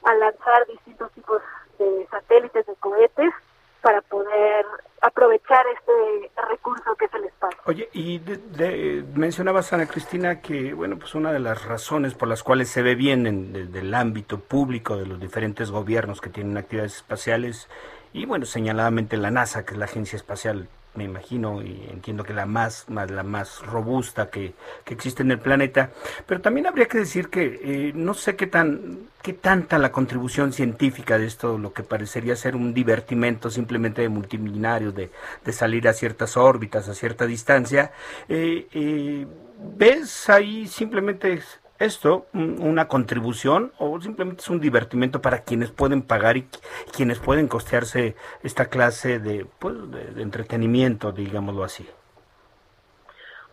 [0.03, 1.41] a lanzar distintos tipos
[1.79, 3.33] de satélites, de cohetes
[3.81, 4.65] para poder
[5.01, 7.59] aprovechar este recurso que es el espacio.
[7.65, 12.43] Oye, y de, mencionabas, Ana Cristina, que bueno, pues una de las razones por las
[12.43, 16.97] cuales se ve bien en, el ámbito público de los diferentes gobiernos que tienen actividades
[16.97, 17.69] espaciales,
[18.13, 20.67] y bueno, señaladamente la NASA, que es la agencia espacial
[20.98, 25.32] me imagino y entiendo que la más, más la más robusta que, que, existe en
[25.32, 25.91] el planeta,
[26.26, 30.54] pero también habría que decir que eh, no sé qué tan qué tanta la contribución
[30.54, 35.12] científica de esto, lo que parecería ser un divertimento simplemente de multimillonarios, de,
[35.43, 37.91] de salir a ciertas órbitas, a cierta distancia,
[38.30, 39.28] eh, eh,
[39.76, 41.41] ves ahí simplemente
[41.79, 46.47] esto una contribución o simplemente es un divertimento para quienes pueden pagar y
[46.95, 51.87] quienes pueden costearse esta clase de, pues, de, entretenimiento, digámoslo así?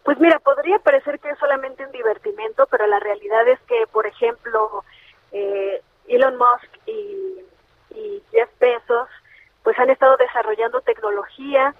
[0.02, 4.06] Pues mira, podría parecer que es solamente un divertimento, pero la realidad es que, por
[4.06, 4.84] ejemplo,
[5.32, 7.44] eh, Elon Musk y,
[7.94, 9.08] y Jeff Bezos,
[9.62, 11.74] pues han estado desarrollando tecnología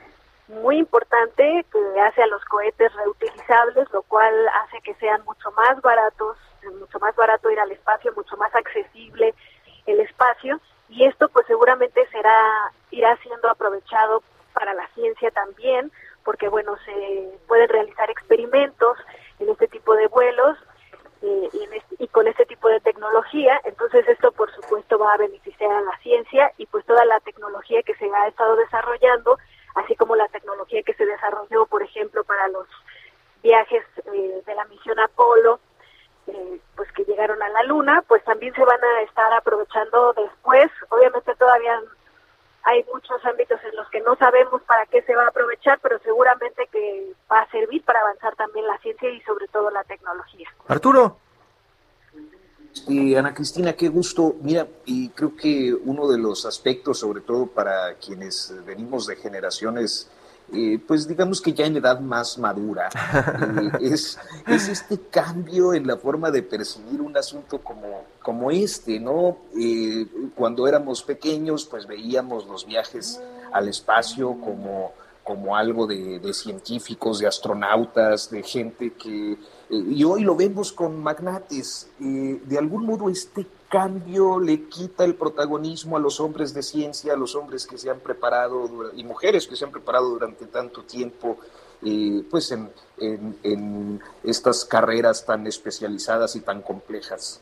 [0.49, 5.81] muy importante que hace a los cohetes reutilizables, lo cual hace que sean mucho más
[5.81, 6.37] baratos,
[6.79, 9.35] mucho más barato ir al espacio, mucho más accesible
[9.87, 10.61] el espacio.
[10.89, 15.91] Y esto pues seguramente será irá siendo aprovechado para la ciencia también,
[16.25, 18.99] porque bueno, se pueden realizar experimentos
[19.39, 20.57] en este tipo de vuelos
[21.23, 25.73] eh, y, y con este tipo de tecnología, entonces esto por supuesto va a beneficiar
[25.73, 29.39] a la ciencia y pues toda la tecnología que se ha estado desarrollando
[29.75, 32.67] así como la tecnología que se desarrolló, por ejemplo, para los
[33.43, 35.61] viajes eh, de la misión Apolo,
[36.27, 40.71] eh, pues que llegaron a la Luna, pues también se van a estar aprovechando después.
[40.89, 41.81] Obviamente todavía
[42.63, 45.99] hay muchos ámbitos en los que no sabemos para qué se va a aprovechar, pero
[45.99, 50.49] seguramente que va a servir para avanzar también la ciencia y sobre todo la tecnología.
[50.69, 51.19] Arturo.
[52.89, 54.37] Eh, Ana Cristina, qué gusto.
[54.43, 60.09] Mira, y creo que uno de los aspectos, sobre todo para quienes venimos de generaciones,
[60.53, 62.91] eh, pues digamos que ya en edad más madura,
[63.81, 69.01] eh, es, es, este cambio en la forma de percibir un asunto como, como este,
[69.01, 69.39] ¿no?
[70.35, 73.21] cuando éramos pequeños, pues veíamos los viajes
[73.53, 74.93] al espacio como
[75.25, 79.39] como algo de, científicos, de astronautas, de gente que...
[79.75, 81.91] Y hoy lo vemos con magnates.
[82.01, 87.15] Eh, de algún modo este cambio le quita el protagonismo a los hombres de ciencia,
[87.15, 90.83] a los hombres que se han preparado y mujeres que se han preparado durante tanto
[90.83, 91.39] tiempo
[91.83, 97.41] eh, pues en, en estas carreras tan especializadas y tan complejas.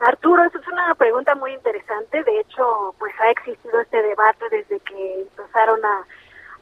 [0.00, 2.24] Arturo, esa es una pregunta muy interesante.
[2.24, 6.06] De hecho, pues ha existido este debate desde que empezaron a,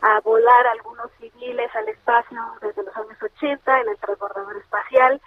[0.00, 5.20] a volar algunos civiles al espacio desde los años 80 en el transbordador espacial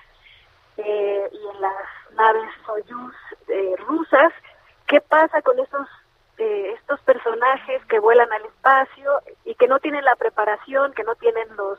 [0.77, 1.75] eh, y en las
[2.15, 3.15] naves Soyuz
[3.47, 4.31] eh, rusas.
[4.88, 5.88] ¿Qué pasa con estos
[6.38, 11.13] eh, estos personajes que vuelan al espacio y que no tienen la preparación, que no
[11.15, 11.77] tienen los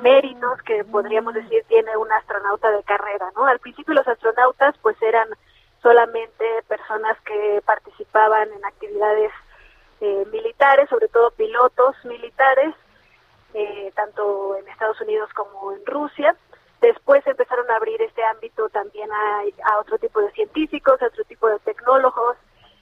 [0.00, 3.46] méritos que podríamos decir tiene un astronauta de carrera, ¿no?
[3.46, 5.28] Al principio los astronautas pues eran
[5.82, 9.32] solamente personas que participaban en actividades
[10.00, 12.74] eh, militares, sobre todo pilotos militares,
[13.54, 16.36] eh, tanto en Estados Unidos como en Rusia.
[16.80, 21.48] Después empezaron a abrir este ámbito también a, otro tipo de científicos, a otro tipo
[21.48, 22.36] de tecnólogos.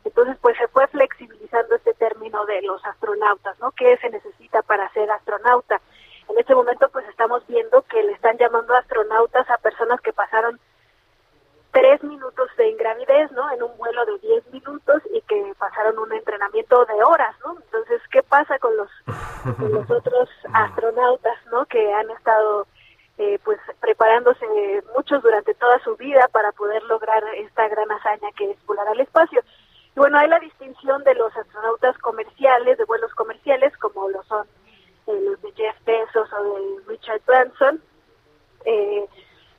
[0.04, 3.70] Entonces, pues se fue flexibilizando este término de los astronautas, ¿no?
[3.72, 5.80] ¿Qué se necesita para ser astronauta?
[6.28, 10.58] En este momento, pues estamos viendo que le están llamando astronautas a personas que pasaron
[11.72, 13.50] tres minutos de ingravidez, ¿no?
[13.52, 16.12] En un vuelo de diez minutos y que pasaron un
[16.80, 17.56] de horas, ¿no?
[17.60, 18.90] Entonces, ¿qué pasa con los,
[19.56, 21.66] con los otros astronautas, ¿no?
[21.66, 22.66] Que han estado,
[23.18, 24.46] eh, pues, preparándose
[24.96, 29.00] muchos durante toda su vida para poder lograr esta gran hazaña que es volar al
[29.00, 29.42] espacio.
[29.94, 34.46] Y bueno, hay la distinción de los astronautas comerciales, de vuelos comerciales, como lo son
[35.06, 37.82] eh, los de Jeff Bezos o de Richard Branson.
[38.64, 39.06] Eh,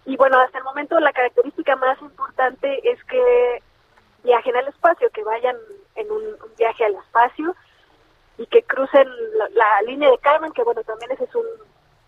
[0.06, 3.62] y bueno, hasta el momento la característica más importante es que
[4.24, 5.56] viajen al espacio, que vayan
[6.12, 7.56] un, viaje al espacio
[8.38, 11.46] y que crucen la, la, línea de Carmen, que bueno, también ese es un,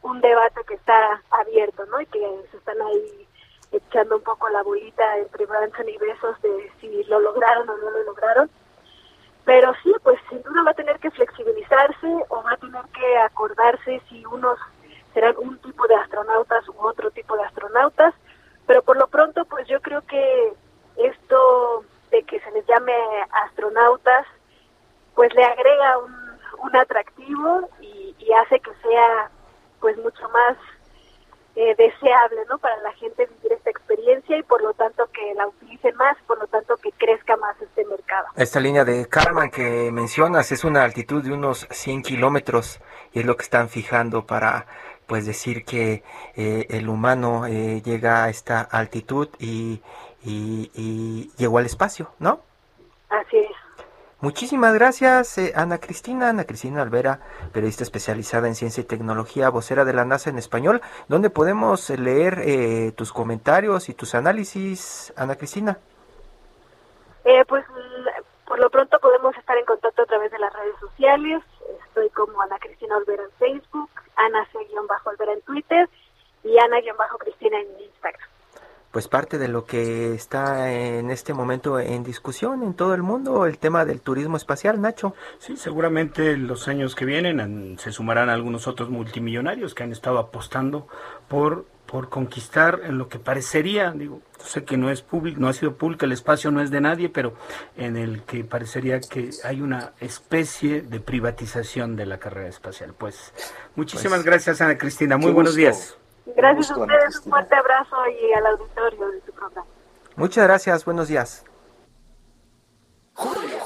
[0.04, 2.00] un debate que está abierto, ¿no?
[2.02, 2.20] Y que
[2.52, 3.28] se están ahí
[3.72, 7.90] echando un poco la bolita entre Branson y Besos de si lo lograron o no
[7.90, 8.50] lo lograron.
[9.44, 13.18] Pero sí, pues sin duda va a tener que flexibilizarse o va a tener que
[13.18, 14.58] acordarse si unos
[15.14, 18.14] serán un tipo de astronautas u otro tipo de astronautas.
[18.66, 20.54] Pero por lo pronto, pues yo creo que
[20.98, 21.84] esto
[22.24, 22.94] que se les llame
[23.46, 24.26] astronautas,
[25.16, 29.30] pues le agrega un, atractivo y, hace que sea
[29.80, 30.58] pues mucho más
[31.56, 32.58] eh, deseable ¿no?
[32.58, 36.40] para la gente vivir esta experiencia y por lo tanto que la utilicen más, por
[36.40, 38.26] lo tanto que crezca más este mercado.
[38.36, 42.82] Esta línea de Karman que mencionas es una altitud de unos 100 kilómetros
[43.14, 44.66] y es lo que están fijando para
[45.06, 46.04] pues decir que
[46.36, 49.82] eh, el humano eh, llega a esta altitud y,
[50.26, 52.42] y, y llegó al espacio, ¿no?
[53.10, 53.52] Así es.
[54.22, 56.30] Muchísimas gracias, eh, Ana Cristina.
[56.30, 57.20] Ana Cristina Alvera,
[57.54, 60.82] periodista especializada en ciencia y tecnología, vocera de la NASA en español.
[61.08, 65.78] ¿Dónde podemos leer eh, tus comentarios y tus análisis, Ana Cristina?
[67.24, 67.66] Eh, pues
[68.48, 71.44] por lo pronto podemos estar en contacto a través de las redes sociales.
[71.88, 75.90] Estoy como Ana Cristina Olvera en Facebook, Ana C-Olvera en Twitter
[76.44, 78.35] y Ana-Cristina en Instagram
[78.96, 83.46] pues parte de lo que está en este momento en discusión en todo el mundo,
[83.46, 85.14] el tema del turismo espacial, Nacho.
[85.38, 90.88] Sí, seguramente los años que vienen se sumarán algunos otros multimillonarios que han estado apostando
[91.28, 95.54] por por conquistar en lo que parecería, digo, sé que no es público, no ha
[95.54, 97.36] sido público, el espacio no es de nadie, pero
[97.76, 102.94] en el que parecería que hay una especie de privatización de la carrera espacial.
[102.98, 103.34] Pues
[103.76, 105.98] muchísimas pues, gracias Ana Cristina, muy buenos días.
[106.26, 109.68] Gracias a ustedes, un fuerte abrazo y al auditorio de su programa.
[110.16, 111.44] Muchas gracias, buenos días.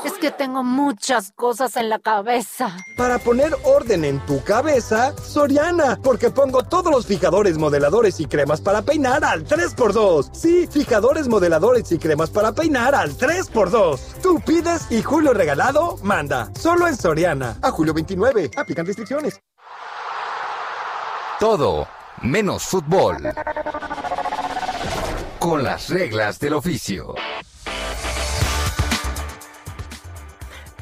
[0.06, 2.70] Es que tengo muchas cosas en la cabeza.
[2.96, 8.62] Para poner orden en tu cabeza, Soriana, porque pongo todos los fijadores, modeladores y cremas
[8.62, 10.34] para peinar al 3x2.
[10.34, 14.22] Sí, fijadores, modeladores y cremas para peinar al 3x2.
[14.22, 16.52] Tú pides y Julio Regalado manda.
[16.54, 17.58] Solo en Soriana.
[17.62, 18.52] A julio 29.
[18.56, 19.42] Aplican restricciones.
[21.40, 21.88] Todo
[22.24, 23.18] menos fútbol.
[25.40, 27.16] Con las reglas del oficio.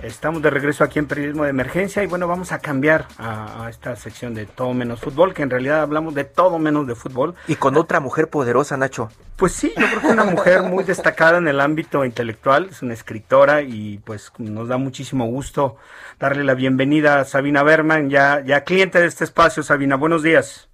[0.02, 3.70] Estamos de regreso aquí en Periodismo de Emergencia y bueno, vamos a cambiar a, a,
[3.70, 7.34] esta sección de todo menos fútbol, que en realidad hablamos de todo menos de fútbol.
[7.48, 9.10] Y con otra mujer poderosa, Nacho.
[9.36, 12.94] Pues sí, yo creo que una mujer muy destacada en el ámbito intelectual, es una
[12.94, 15.78] escritora y pues nos da muchísimo gusto
[16.20, 19.64] darle la bienvenida a Sabina Berman, ya, ya cliente de este espacio.
[19.64, 20.70] Sabina, buenos días.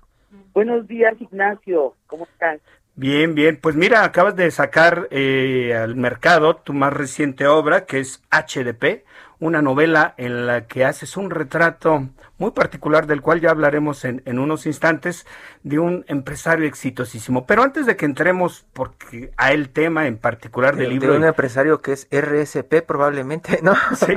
[0.53, 1.95] Buenos días, Ignacio.
[2.05, 2.59] ¿Cómo estás?
[2.95, 3.57] Bien, bien.
[3.59, 9.03] Pues mira, acabas de sacar eh, al mercado tu más reciente obra, que es HDP,
[9.39, 14.21] una novela en la que haces un retrato muy particular, del cual ya hablaremos en,
[14.25, 15.25] en unos instantes,
[15.63, 17.47] de un empresario exitosísimo.
[17.47, 21.13] Pero antes de que entremos porque a el tema en particular del de, libro...
[21.13, 23.73] De un empresario que es RSP probablemente, ¿no?
[23.95, 24.15] Sí.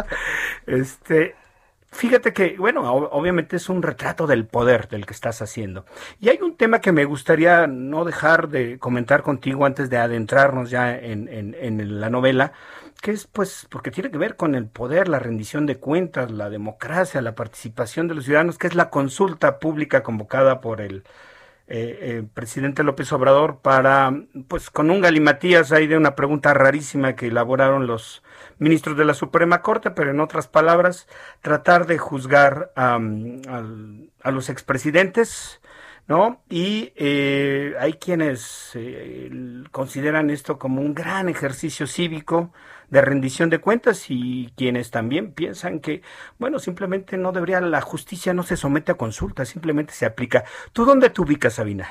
[0.66, 1.34] este,
[1.96, 5.86] Fíjate que, bueno, obviamente es un retrato del poder del que estás haciendo.
[6.20, 10.68] Y hay un tema que me gustaría no dejar de comentar contigo antes de adentrarnos
[10.68, 11.26] ya en,
[11.58, 12.52] en la novela,
[13.00, 16.50] que es pues porque tiene que ver con el poder, la rendición de cuentas, la
[16.50, 21.02] democracia, la participación de los ciudadanos, que es la consulta pública convocada por el
[21.68, 24.14] eh, eh, presidente López Obrador para,
[24.46, 28.22] pues con un galimatías ahí de una pregunta rarísima que elaboraron los
[28.58, 31.08] ministros de la Suprema Corte, pero en otras palabras,
[31.40, 33.00] tratar de juzgar a
[34.30, 35.60] los expresidentes,
[36.06, 36.40] ¿no?
[36.48, 38.78] Y eh, hay quienes
[39.72, 42.52] consideran esto como un gran ejercicio cívico,
[42.90, 46.02] de rendición de cuentas y quienes también piensan que,
[46.38, 50.44] bueno, simplemente no debería, la justicia no se somete a consulta, simplemente se aplica.
[50.72, 51.88] ¿Tú dónde te ubicas, Sabina?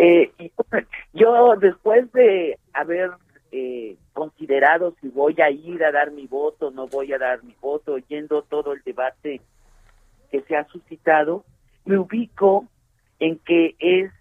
[0.00, 0.30] Eh,
[1.12, 3.10] yo después de haber
[3.50, 7.56] eh, considerado si voy a ir a dar mi voto, no voy a dar mi
[7.60, 9.40] voto, oyendo todo el debate
[10.30, 11.44] que se ha suscitado,
[11.84, 12.68] me ubico
[13.18, 14.12] en que es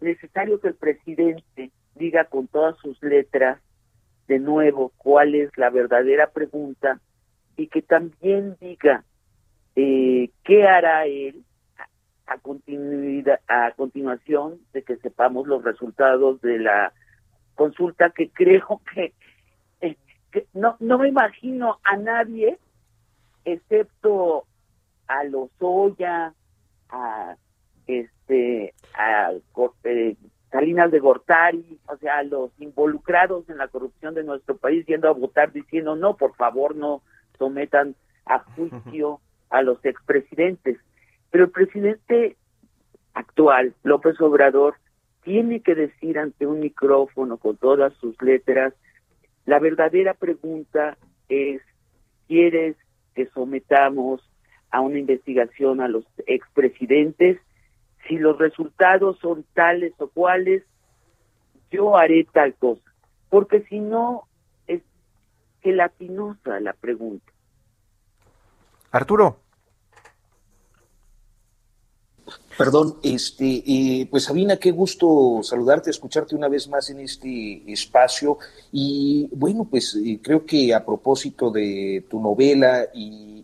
[0.00, 3.60] necesario que el presidente diga con todas sus letras
[4.28, 7.00] de nuevo cuál es la verdadera pregunta
[7.56, 9.04] y que también diga
[9.76, 11.44] eh, qué hará él
[12.26, 12.38] a,
[13.66, 16.92] a continuación de que sepamos los resultados de la
[17.54, 19.12] consulta que creo que,
[19.80, 19.96] eh,
[20.52, 22.58] no, no me imagino a nadie
[23.44, 24.46] excepto
[25.06, 26.34] a los Oya,
[26.88, 27.36] a
[27.86, 29.32] este a
[29.84, 30.16] eh,
[30.54, 35.12] Salinas de Gortari, o sea, los involucrados en la corrupción de nuestro país yendo a
[35.12, 37.02] votar diciendo, no, por favor, no
[37.40, 39.18] sometan a juicio
[39.50, 40.78] a los expresidentes.
[41.32, 42.36] Pero el presidente
[43.14, 44.76] actual, López Obrador,
[45.24, 48.74] tiene que decir ante un micrófono con todas sus letras,
[49.46, 50.96] la verdadera pregunta
[51.28, 51.62] es,
[52.28, 52.76] ¿quieres
[53.16, 54.20] que sometamos
[54.70, 57.40] a una investigación a los expresidentes?
[58.06, 60.62] Si los resultados son tales o cuales,
[61.70, 62.82] yo haré tal cosa.
[63.30, 64.24] Porque si no,
[64.66, 64.82] es
[65.62, 67.32] gelatinosa la pregunta.
[68.90, 69.43] Arturo.
[72.56, 78.38] Perdón, este, eh, pues Sabina, qué gusto saludarte, escucharte una vez más en este espacio.
[78.70, 83.34] Y bueno, pues eh, creo que a propósito de tu novela y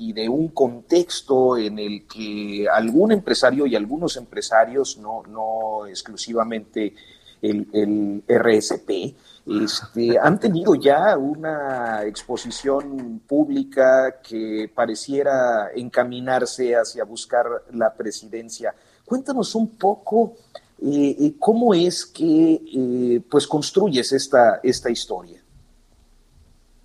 [0.00, 6.94] y de un contexto en el que algún empresario y algunos empresarios, no, no exclusivamente
[7.42, 9.16] el, el RSP,
[9.46, 18.74] este, han tenido ya una exposición pública que pareciera encaminarse hacia buscar la presidencia.
[19.04, 20.34] Cuéntanos un poco
[20.82, 25.40] eh, eh, cómo es que eh, pues construyes esta, esta historia.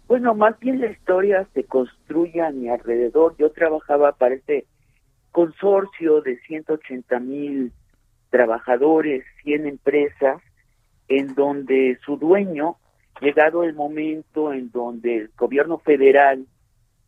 [0.08, 3.36] Bueno, más bien la historia se construye a mi alrededor.
[3.38, 4.66] Yo trabajaba para este
[5.32, 7.74] consorcio de 180 mil
[8.36, 10.42] trabajadores, 100 empresas,
[11.08, 12.76] en donde su dueño,
[13.22, 16.46] llegado el momento en donde el gobierno federal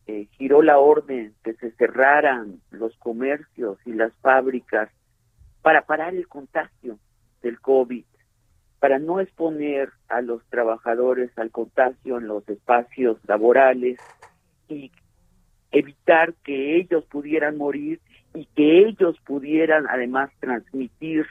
[0.06, 4.88] eh, giró la orden que se cerraran los comercios y las fábricas
[5.60, 6.98] para parar el contagio
[7.42, 8.06] del COVID,
[8.80, 13.98] para no exponer a los trabajadores al contagio en los espacios laborales
[14.66, 14.90] y
[15.72, 18.00] evitar que ellos pudieran morir
[18.38, 21.26] y que ellos pudieran además transmitir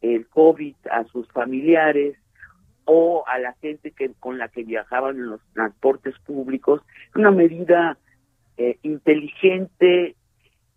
[0.00, 2.16] el COVID a sus familiares
[2.84, 6.80] o a la gente que con la que viajaban en los transportes públicos,
[7.14, 7.98] una medida
[8.56, 10.16] eh, inteligente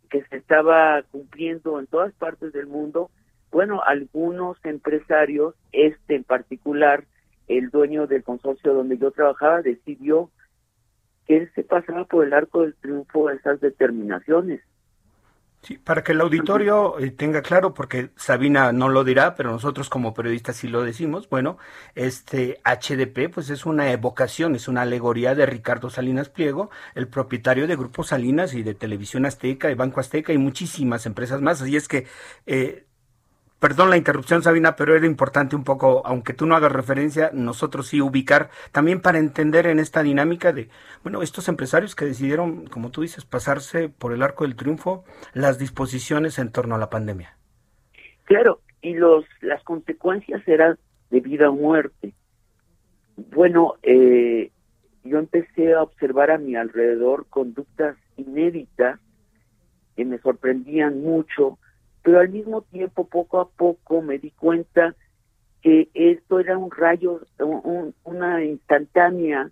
[0.10, 3.10] que se estaba cumpliendo en todas partes del mundo
[3.52, 7.04] bueno, algunos empresarios, este en particular,
[7.48, 10.32] el dueño del consorcio donde yo trabajaba, decidió
[11.28, 14.62] que él se pasaba por el arco del triunfo esas determinaciones.
[15.64, 19.90] Sí, para que el auditorio eh, tenga claro, porque Sabina no lo dirá, pero nosotros
[19.90, 21.60] como periodistas sí lo decimos, bueno,
[21.94, 27.68] este HDP pues es una evocación, es una alegoría de Ricardo Salinas Pliego, el propietario
[27.68, 31.62] de Grupo Salinas y de Televisión Azteca y Banco Azteca y muchísimas empresas más.
[31.62, 32.08] Así es que
[32.48, 32.88] eh,
[33.62, 37.90] Perdón la interrupción, Sabina, pero era importante un poco, aunque tú no hagas referencia, nosotros
[37.90, 40.70] sí ubicar, también para entender en esta dinámica de,
[41.04, 45.06] bueno, estos empresarios que decidieron, como tú dices, pasarse por el arco del triunfo,
[45.36, 47.38] las disposiciones en torno a la pandemia.
[48.24, 50.80] Claro, y los las consecuencias eran
[51.12, 52.16] de vida o muerte.
[53.16, 54.50] Bueno, eh,
[55.04, 59.00] yo empecé a observar a mi alrededor conductas inéditas
[59.96, 61.60] que me sorprendían mucho
[62.04, 64.96] pero al mismo tiempo poco a poco me di cuenta
[65.62, 67.22] que esto era un rayo,
[68.04, 69.52] una instantánea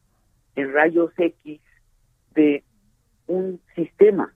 [0.55, 1.61] en rayos X
[2.33, 2.63] de
[3.27, 4.33] un sistema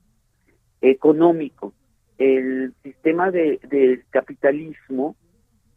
[0.82, 1.74] económico,
[2.18, 5.16] el sistema de, del capitalismo,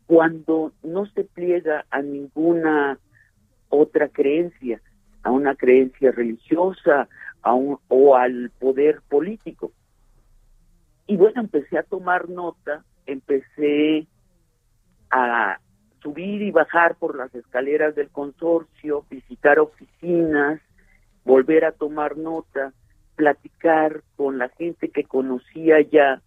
[0.06, 2.98] cuando no se pliega a ninguna
[3.70, 4.80] otra creencia,
[5.22, 7.08] a una creencia religiosa
[7.42, 9.72] a un, o al poder político.
[11.06, 14.06] Y bueno, empecé a tomar nota, empecé
[15.10, 15.58] a
[16.02, 20.60] subir y bajar por las escaleras del consorcio, visitar oficinas,
[21.24, 22.72] volver a tomar nota,
[23.14, 26.22] platicar con la gente que conocía ya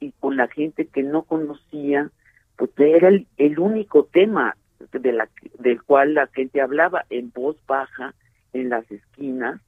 [0.00, 2.10] y con la gente que no conocía,
[2.56, 4.56] pues era el, el único tema
[4.92, 5.28] de la,
[5.58, 8.14] del cual la gente hablaba en voz baja
[8.52, 9.60] en las esquinas,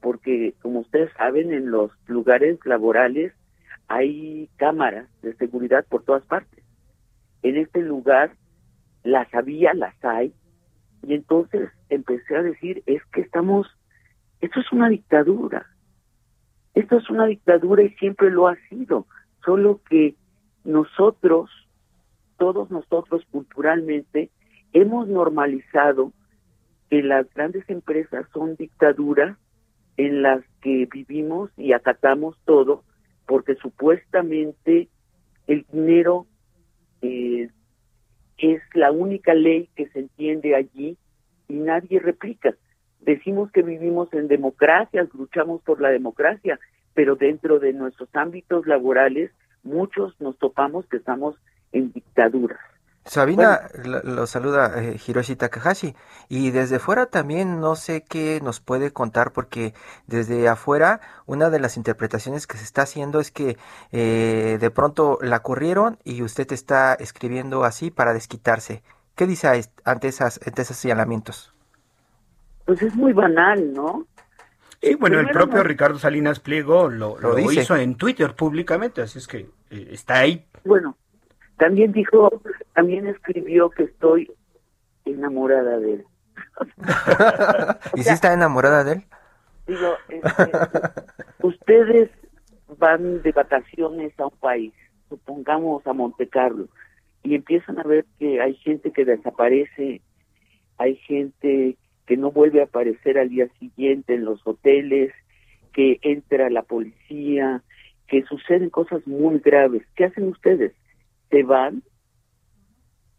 [0.00, 3.32] porque como ustedes saben, en los lugares laborales
[3.88, 6.64] hay cámaras de seguridad por todas partes.
[7.42, 8.32] En este lugar
[9.02, 10.32] las había, las hay,
[11.02, 13.66] y entonces empecé a decir, es que estamos,
[14.40, 15.66] esto es una dictadura,
[16.74, 19.06] esto es una dictadura y siempre lo ha sido,
[19.44, 20.14] solo que
[20.64, 21.50] nosotros,
[22.38, 24.30] todos nosotros culturalmente,
[24.72, 26.12] hemos normalizado
[26.88, 29.36] que las grandes empresas son dictaduras
[29.96, 32.84] en las que vivimos y acatamos todo
[33.26, 34.88] porque supuestamente
[35.46, 36.26] el dinero
[37.02, 37.48] eh,
[38.38, 40.96] es la única ley que se entiende allí
[41.48, 42.54] y nadie replica.
[43.00, 46.58] Decimos que vivimos en democracias, luchamos por la democracia,
[46.94, 49.30] pero dentro de nuestros ámbitos laborales
[49.62, 51.36] muchos nos topamos que estamos
[51.72, 52.60] en dictaduras.
[53.04, 55.96] Sabina lo, saluda eh, Hiroshi Takahashi
[56.28, 59.74] y desde fuera también no sé qué nos puede contar porque
[60.06, 63.58] desde afuera una de las interpretaciones que se está haciendo es que
[63.90, 68.84] eh, de pronto la corrieron y usted está escribiendo así para desquitarse.
[69.16, 71.52] ¿Qué dice ante, esas, ante esos señalamientos?
[72.64, 74.06] Pues es muy banal, ¿no?
[74.80, 79.18] Sí, eh, bueno, el propio Ricardo Salinas Pliego lo, lo, hizo en Twitter públicamente, así
[79.18, 80.46] es que está ahí.
[80.64, 80.96] Bueno,
[81.62, 82.42] también dijo,
[82.74, 84.28] también escribió que estoy
[85.04, 86.06] enamorada de él.
[87.94, 89.02] ¿Y si está enamorada de él?
[89.68, 90.50] Digo, este,
[91.40, 92.10] ustedes
[92.78, 94.74] van de vacaciones a un país,
[95.08, 96.66] supongamos a Monte Carlo,
[97.22, 100.00] y empiezan a ver que hay gente que desaparece,
[100.78, 105.12] hay gente que no vuelve a aparecer al día siguiente en los hoteles,
[105.72, 107.62] que entra la policía,
[108.08, 109.84] que suceden cosas muy graves.
[109.94, 110.72] ¿Qué hacen ustedes?
[111.32, 111.82] Se van,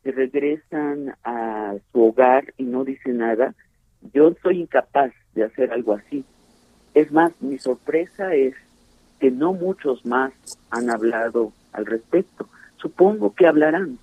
[0.04, 3.56] se regresan a su hogar y no dicen nada,
[4.14, 6.24] yo soy incapaz de hacer algo así.
[6.94, 8.54] Es más, mi sorpresa es
[9.20, 10.32] que no muchos más
[10.70, 12.48] han hablado al respecto.
[12.78, 13.98] Supongo que hablarán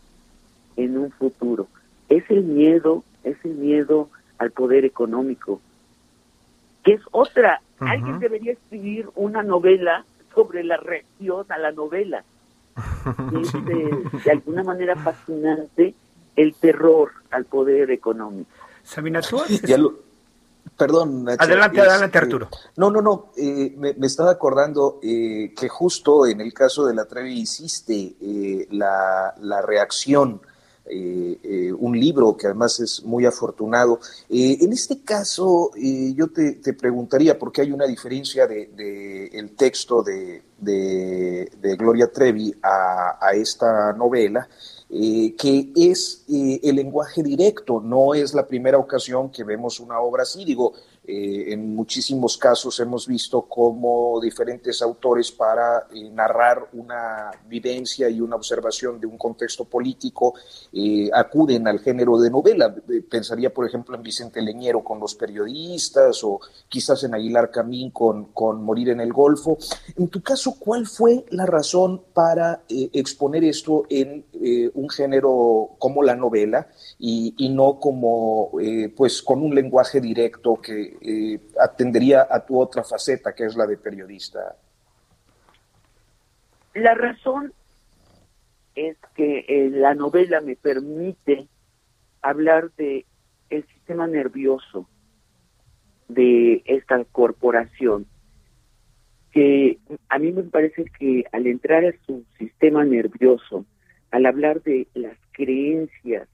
[0.76, 1.68] en un futuro.
[2.08, 5.60] Es el miedo, es el miedo al poder económico,
[6.82, 7.62] que es otra.
[7.78, 10.04] Alguien debería escribir una novela
[10.34, 12.24] sobre la reacción a la novela
[13.42, 13.52] es
[14.24, 15.94] de, alguna manera fascinante
[16.36, 18.50] el terror al poder económico.
[18.82, 19.40] Sabina, tú
[20.76, 22.48] Perdón, Adelante, adelante, Arturo.
[22.76, 23.32] No, no, no.
[23.36, 28.66] Eh, me, estaba acordando eh, que justo en el caso de la Trevi hiciste eh,
[28.70, 30.40] la, la, reacción
[30.86, 34.00] un libro que además es muy afortunado.
[34.28, 40.42] Eh, en este caso, yo te, preguntaría, porque hay una diferencia de, el texto de,
[41.78, 44.48] Gloria Trevi a, esta novela,
[44.88, 50.44] que es el lenguaje directo, no es la primera ocasión que vemos una obra así.
[50.44, 58.08] Digo, eh, en muchísimos casos hemos visto cómo diferentes autores para eh, narrar una vivencia
[58.10, 60.34] y una observación de un contexto político
[60.72, 62.74] eh, acuden al género de novela.
[63.08, 66.38] Pensaría, por ejemplo, en Vicente Leñero con los periodistas o
[66.68, 69.56] quizás en Aguilar Camín con, con Morir en el Golfo.
[69.96, 74.26] En tu caso, ¿cuál fue la razón para exponer esto en
[74.74, 76.68] un género como la novela
[76.98, 78.52] y, no como,
[78.96, 83.66] pues, con un lenguaje directo que eh, atendería a tu otra faceta, que es la
[83.66, 84.56] de periodista?
[86.74, 87.52] La razón
[88.74, 91.48] es que eh, la novela me permite
[92.22, 93.04] hablar de
[93.50, 94.88] el sistema nervioso
[96.08, 98.06] de esta corporación
[99.32, 99.78] que
[100.08, 103.64] a mí me parece que al entrar a su sistema nervioso,
[104.10, 106.28] al hablar de las creencias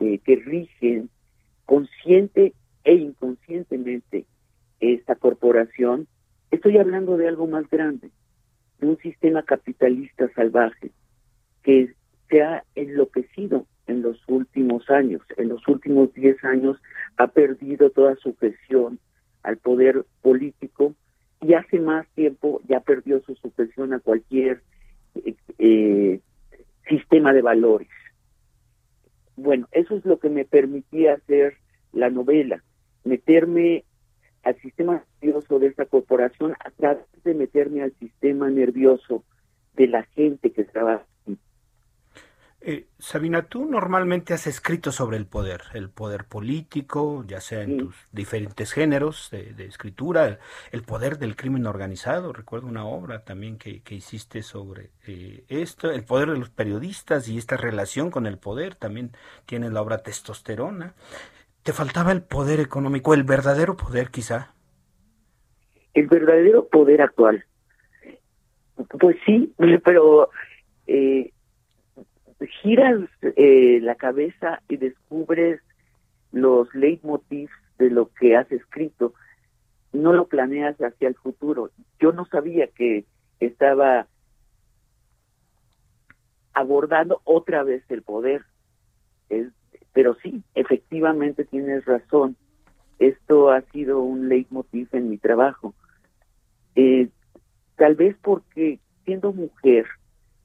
[0.00, 1.10] eh, que rigen
[1.64, 4.26] consciente e inconscientemente
[4.80, 6.08] esta corporación,
[6.50, 8.10] estoy hablando de algo más grande,
[8.80, 10.90] de un sistema capitalista salvaje
[11.62, 11.94] que
[12.28, 16.78] se ha enloquecido en los últimos años, en los últimos 10 años
[17.16, 18.98] ha perdido toda su presión
[19.42, 20.94] al poder político
[21.40, 24.62] y hace más tiempo ya perdió su sujeción a cualquier
[25.14, 26.20] eh, eh,
[26.88, 27.88] sistema de valores.
[29.36, 31.56] Bueno, eso es lo que me permitía hacer
[31.92, 32.62] la novela,
[33.04, 33.84] meterme
[34.42, 39.24] al sistema nervioso de esta corporación a través de meterme al sistema nervioso
[39.74, 41.06] de la gente que trabaja
[42.64, 47.78] eh, Sabina, tú normalmente has escrito sobre el poder, el poder político, ya sea en
[47.78, 50.38] tus diferentes géneros de, escritura,
[50.70, 52.32] el, poder del crimen organizado.
[52.32, 57.36] Recuerdo una obra también que, hiciste sobre eh, esto, el poder de los periodistas y
[57.36, 58.76] esta relación con el poder.
[58.76, 59.10] También
[59.44, 60.94] tienes la obra Testosterona.
[61.64, 64.54] ¿Te faltaba el poder económico, el verdadero poder quizá?
[65.94, 67.44] El verdadero poder actual.
[69.00, 69.52] Pues sí,
[69.84, 70.30] pero...
[70.86, 71.32] Eh,
[72.62, 75.60] giras eh, la cabeza y descubres
[76.32, 79.14] los leitmotivs de lo que has escrito,
[79.92, 81.70] no lo planeas hacia el futuro.
[82.00, 83.04] Yo no sabía que
[83.40, 84.06] estaba
[86.54, 88.44] abordando otra vez el poder,
[89.92, 92.36] pero sí, efectivamente tienes razón.
[92.98, 95.74] Esto ha sido un leitmotiv en mi trabajo.
[96.74, 97.08] Eh,
[97.76, 99.86] tal vez porque siendo mujer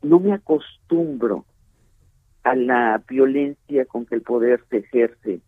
[0.02, 1.46] no me acostumbro
[2.48, 5.42] a la violencia con que el poder se ejerce,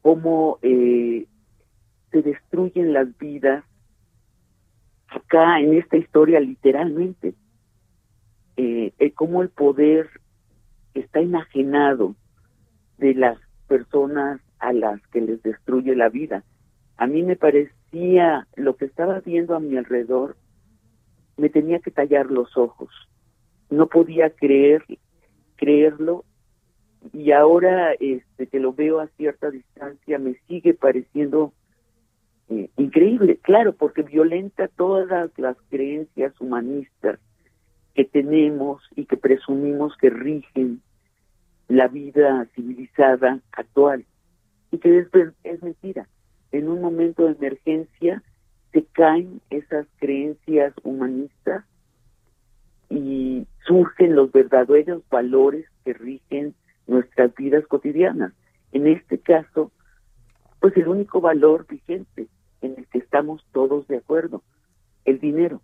[0.00, 1.26] cómo eh,
[2.10, 3.62] se destruyen las vidas
[5.08, 7.34] acá en esta historia literalmente,
[8.56, 10.08] eh, eh, cómo el poder
[10.94, 12.14] está enajenado
[12.96, 13.38] de las
[13.68, 16.42] personas a las que les destruye la vida.
[16.96, 20.36] A mí me parecía, lo que estaba viendo a mi alrededor,
[21.36, 22.88] me tenía que tallar los ojos.
[23.68, 24.84] No podía creer
[25.60, 26.24] creerlo
[27.12, 31.52] y ahora este que lo veo a cierta distancia me sigue pareciendo
[32.48, 37.20] eh, increíble, claro, porque violenta todas las creencias humanistas
[37.94, 40.80] que tenemos y que presumimos que rigen
[41.68, 44.06] la vida civilizada actual
[44.72, 45.08] y que es,
[45.44, 46.08] es mentira.
[46.52, 48.22] En un momento de emergencia
[48.72, 51.64] se caen esas creencias humanistas
[52.90, 56.54] y surgen los verdaderos valores que rigen
[56.86, 58.32] nuestras vidas cotidianas.
[58.72, 59.70] En este caso,
[60.60, 62.28] pues el único valor vigente
[62.60, 64.42] en el que estamos todos de acuerdo,
[65.04, 65.62] el dinero.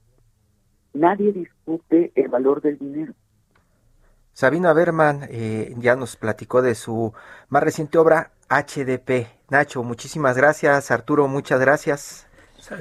[0.94, 3.12] Nadie discute el valor del dinero.
[4.32, 7.12] Sabina Berman eh, ya nos platicó de su
[7.48, 9.26] más reciente obra, HDP.
[9.50, 10.90] Nacho, muchísimas gracias.
[10.90, 12.25] Arturo, muchas gracias.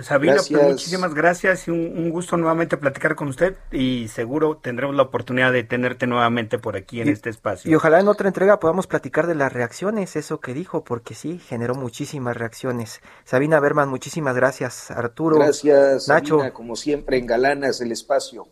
[0.01, 5.03] Sabina, pues, muchísimas gracias y un, gusto nuevamente platicar con usted y seguro tendremos la
[5.03, 7.69] oportunidad de tenerte nuevamente por aquí en este espacio.
[7.69, 11.39] Y ojalá en otra entrega podamos platicar de las reacciones, eso que dijo, porque sí,
[11.39, 13.01] generó muchísimas reacciones.
[13.25, 14.89] Sabina Berman, muchísimas gracias.
[14.89, 15.37] Arturo.
[15.37, 16.39] Gracias, Nacho.
[16.53, 18.47] como siempre, engalanas el espacio.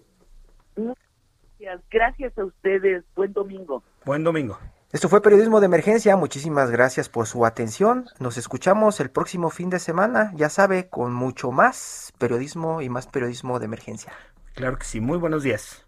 [0.76, 3.04] Gracias, gracias a ustedes.
[3.16, 3.84] Buen domingo.
[4.06, 4.60] Buen domingo.
[4.94, 6.16] Esto fue Periodismo de Emergencia.
[6.16, 8.06] Muchísimas gracias por su atención.
[8.20, 13.08] Nos escuchamos el próximo fin de semana, ya sabe, con mucho más periodismo y más
[13.08, 14.14] periodismo de emergencia.
[14.54, 15.02] Claro que sí.
[15.02, 15.88] Muy buenos días.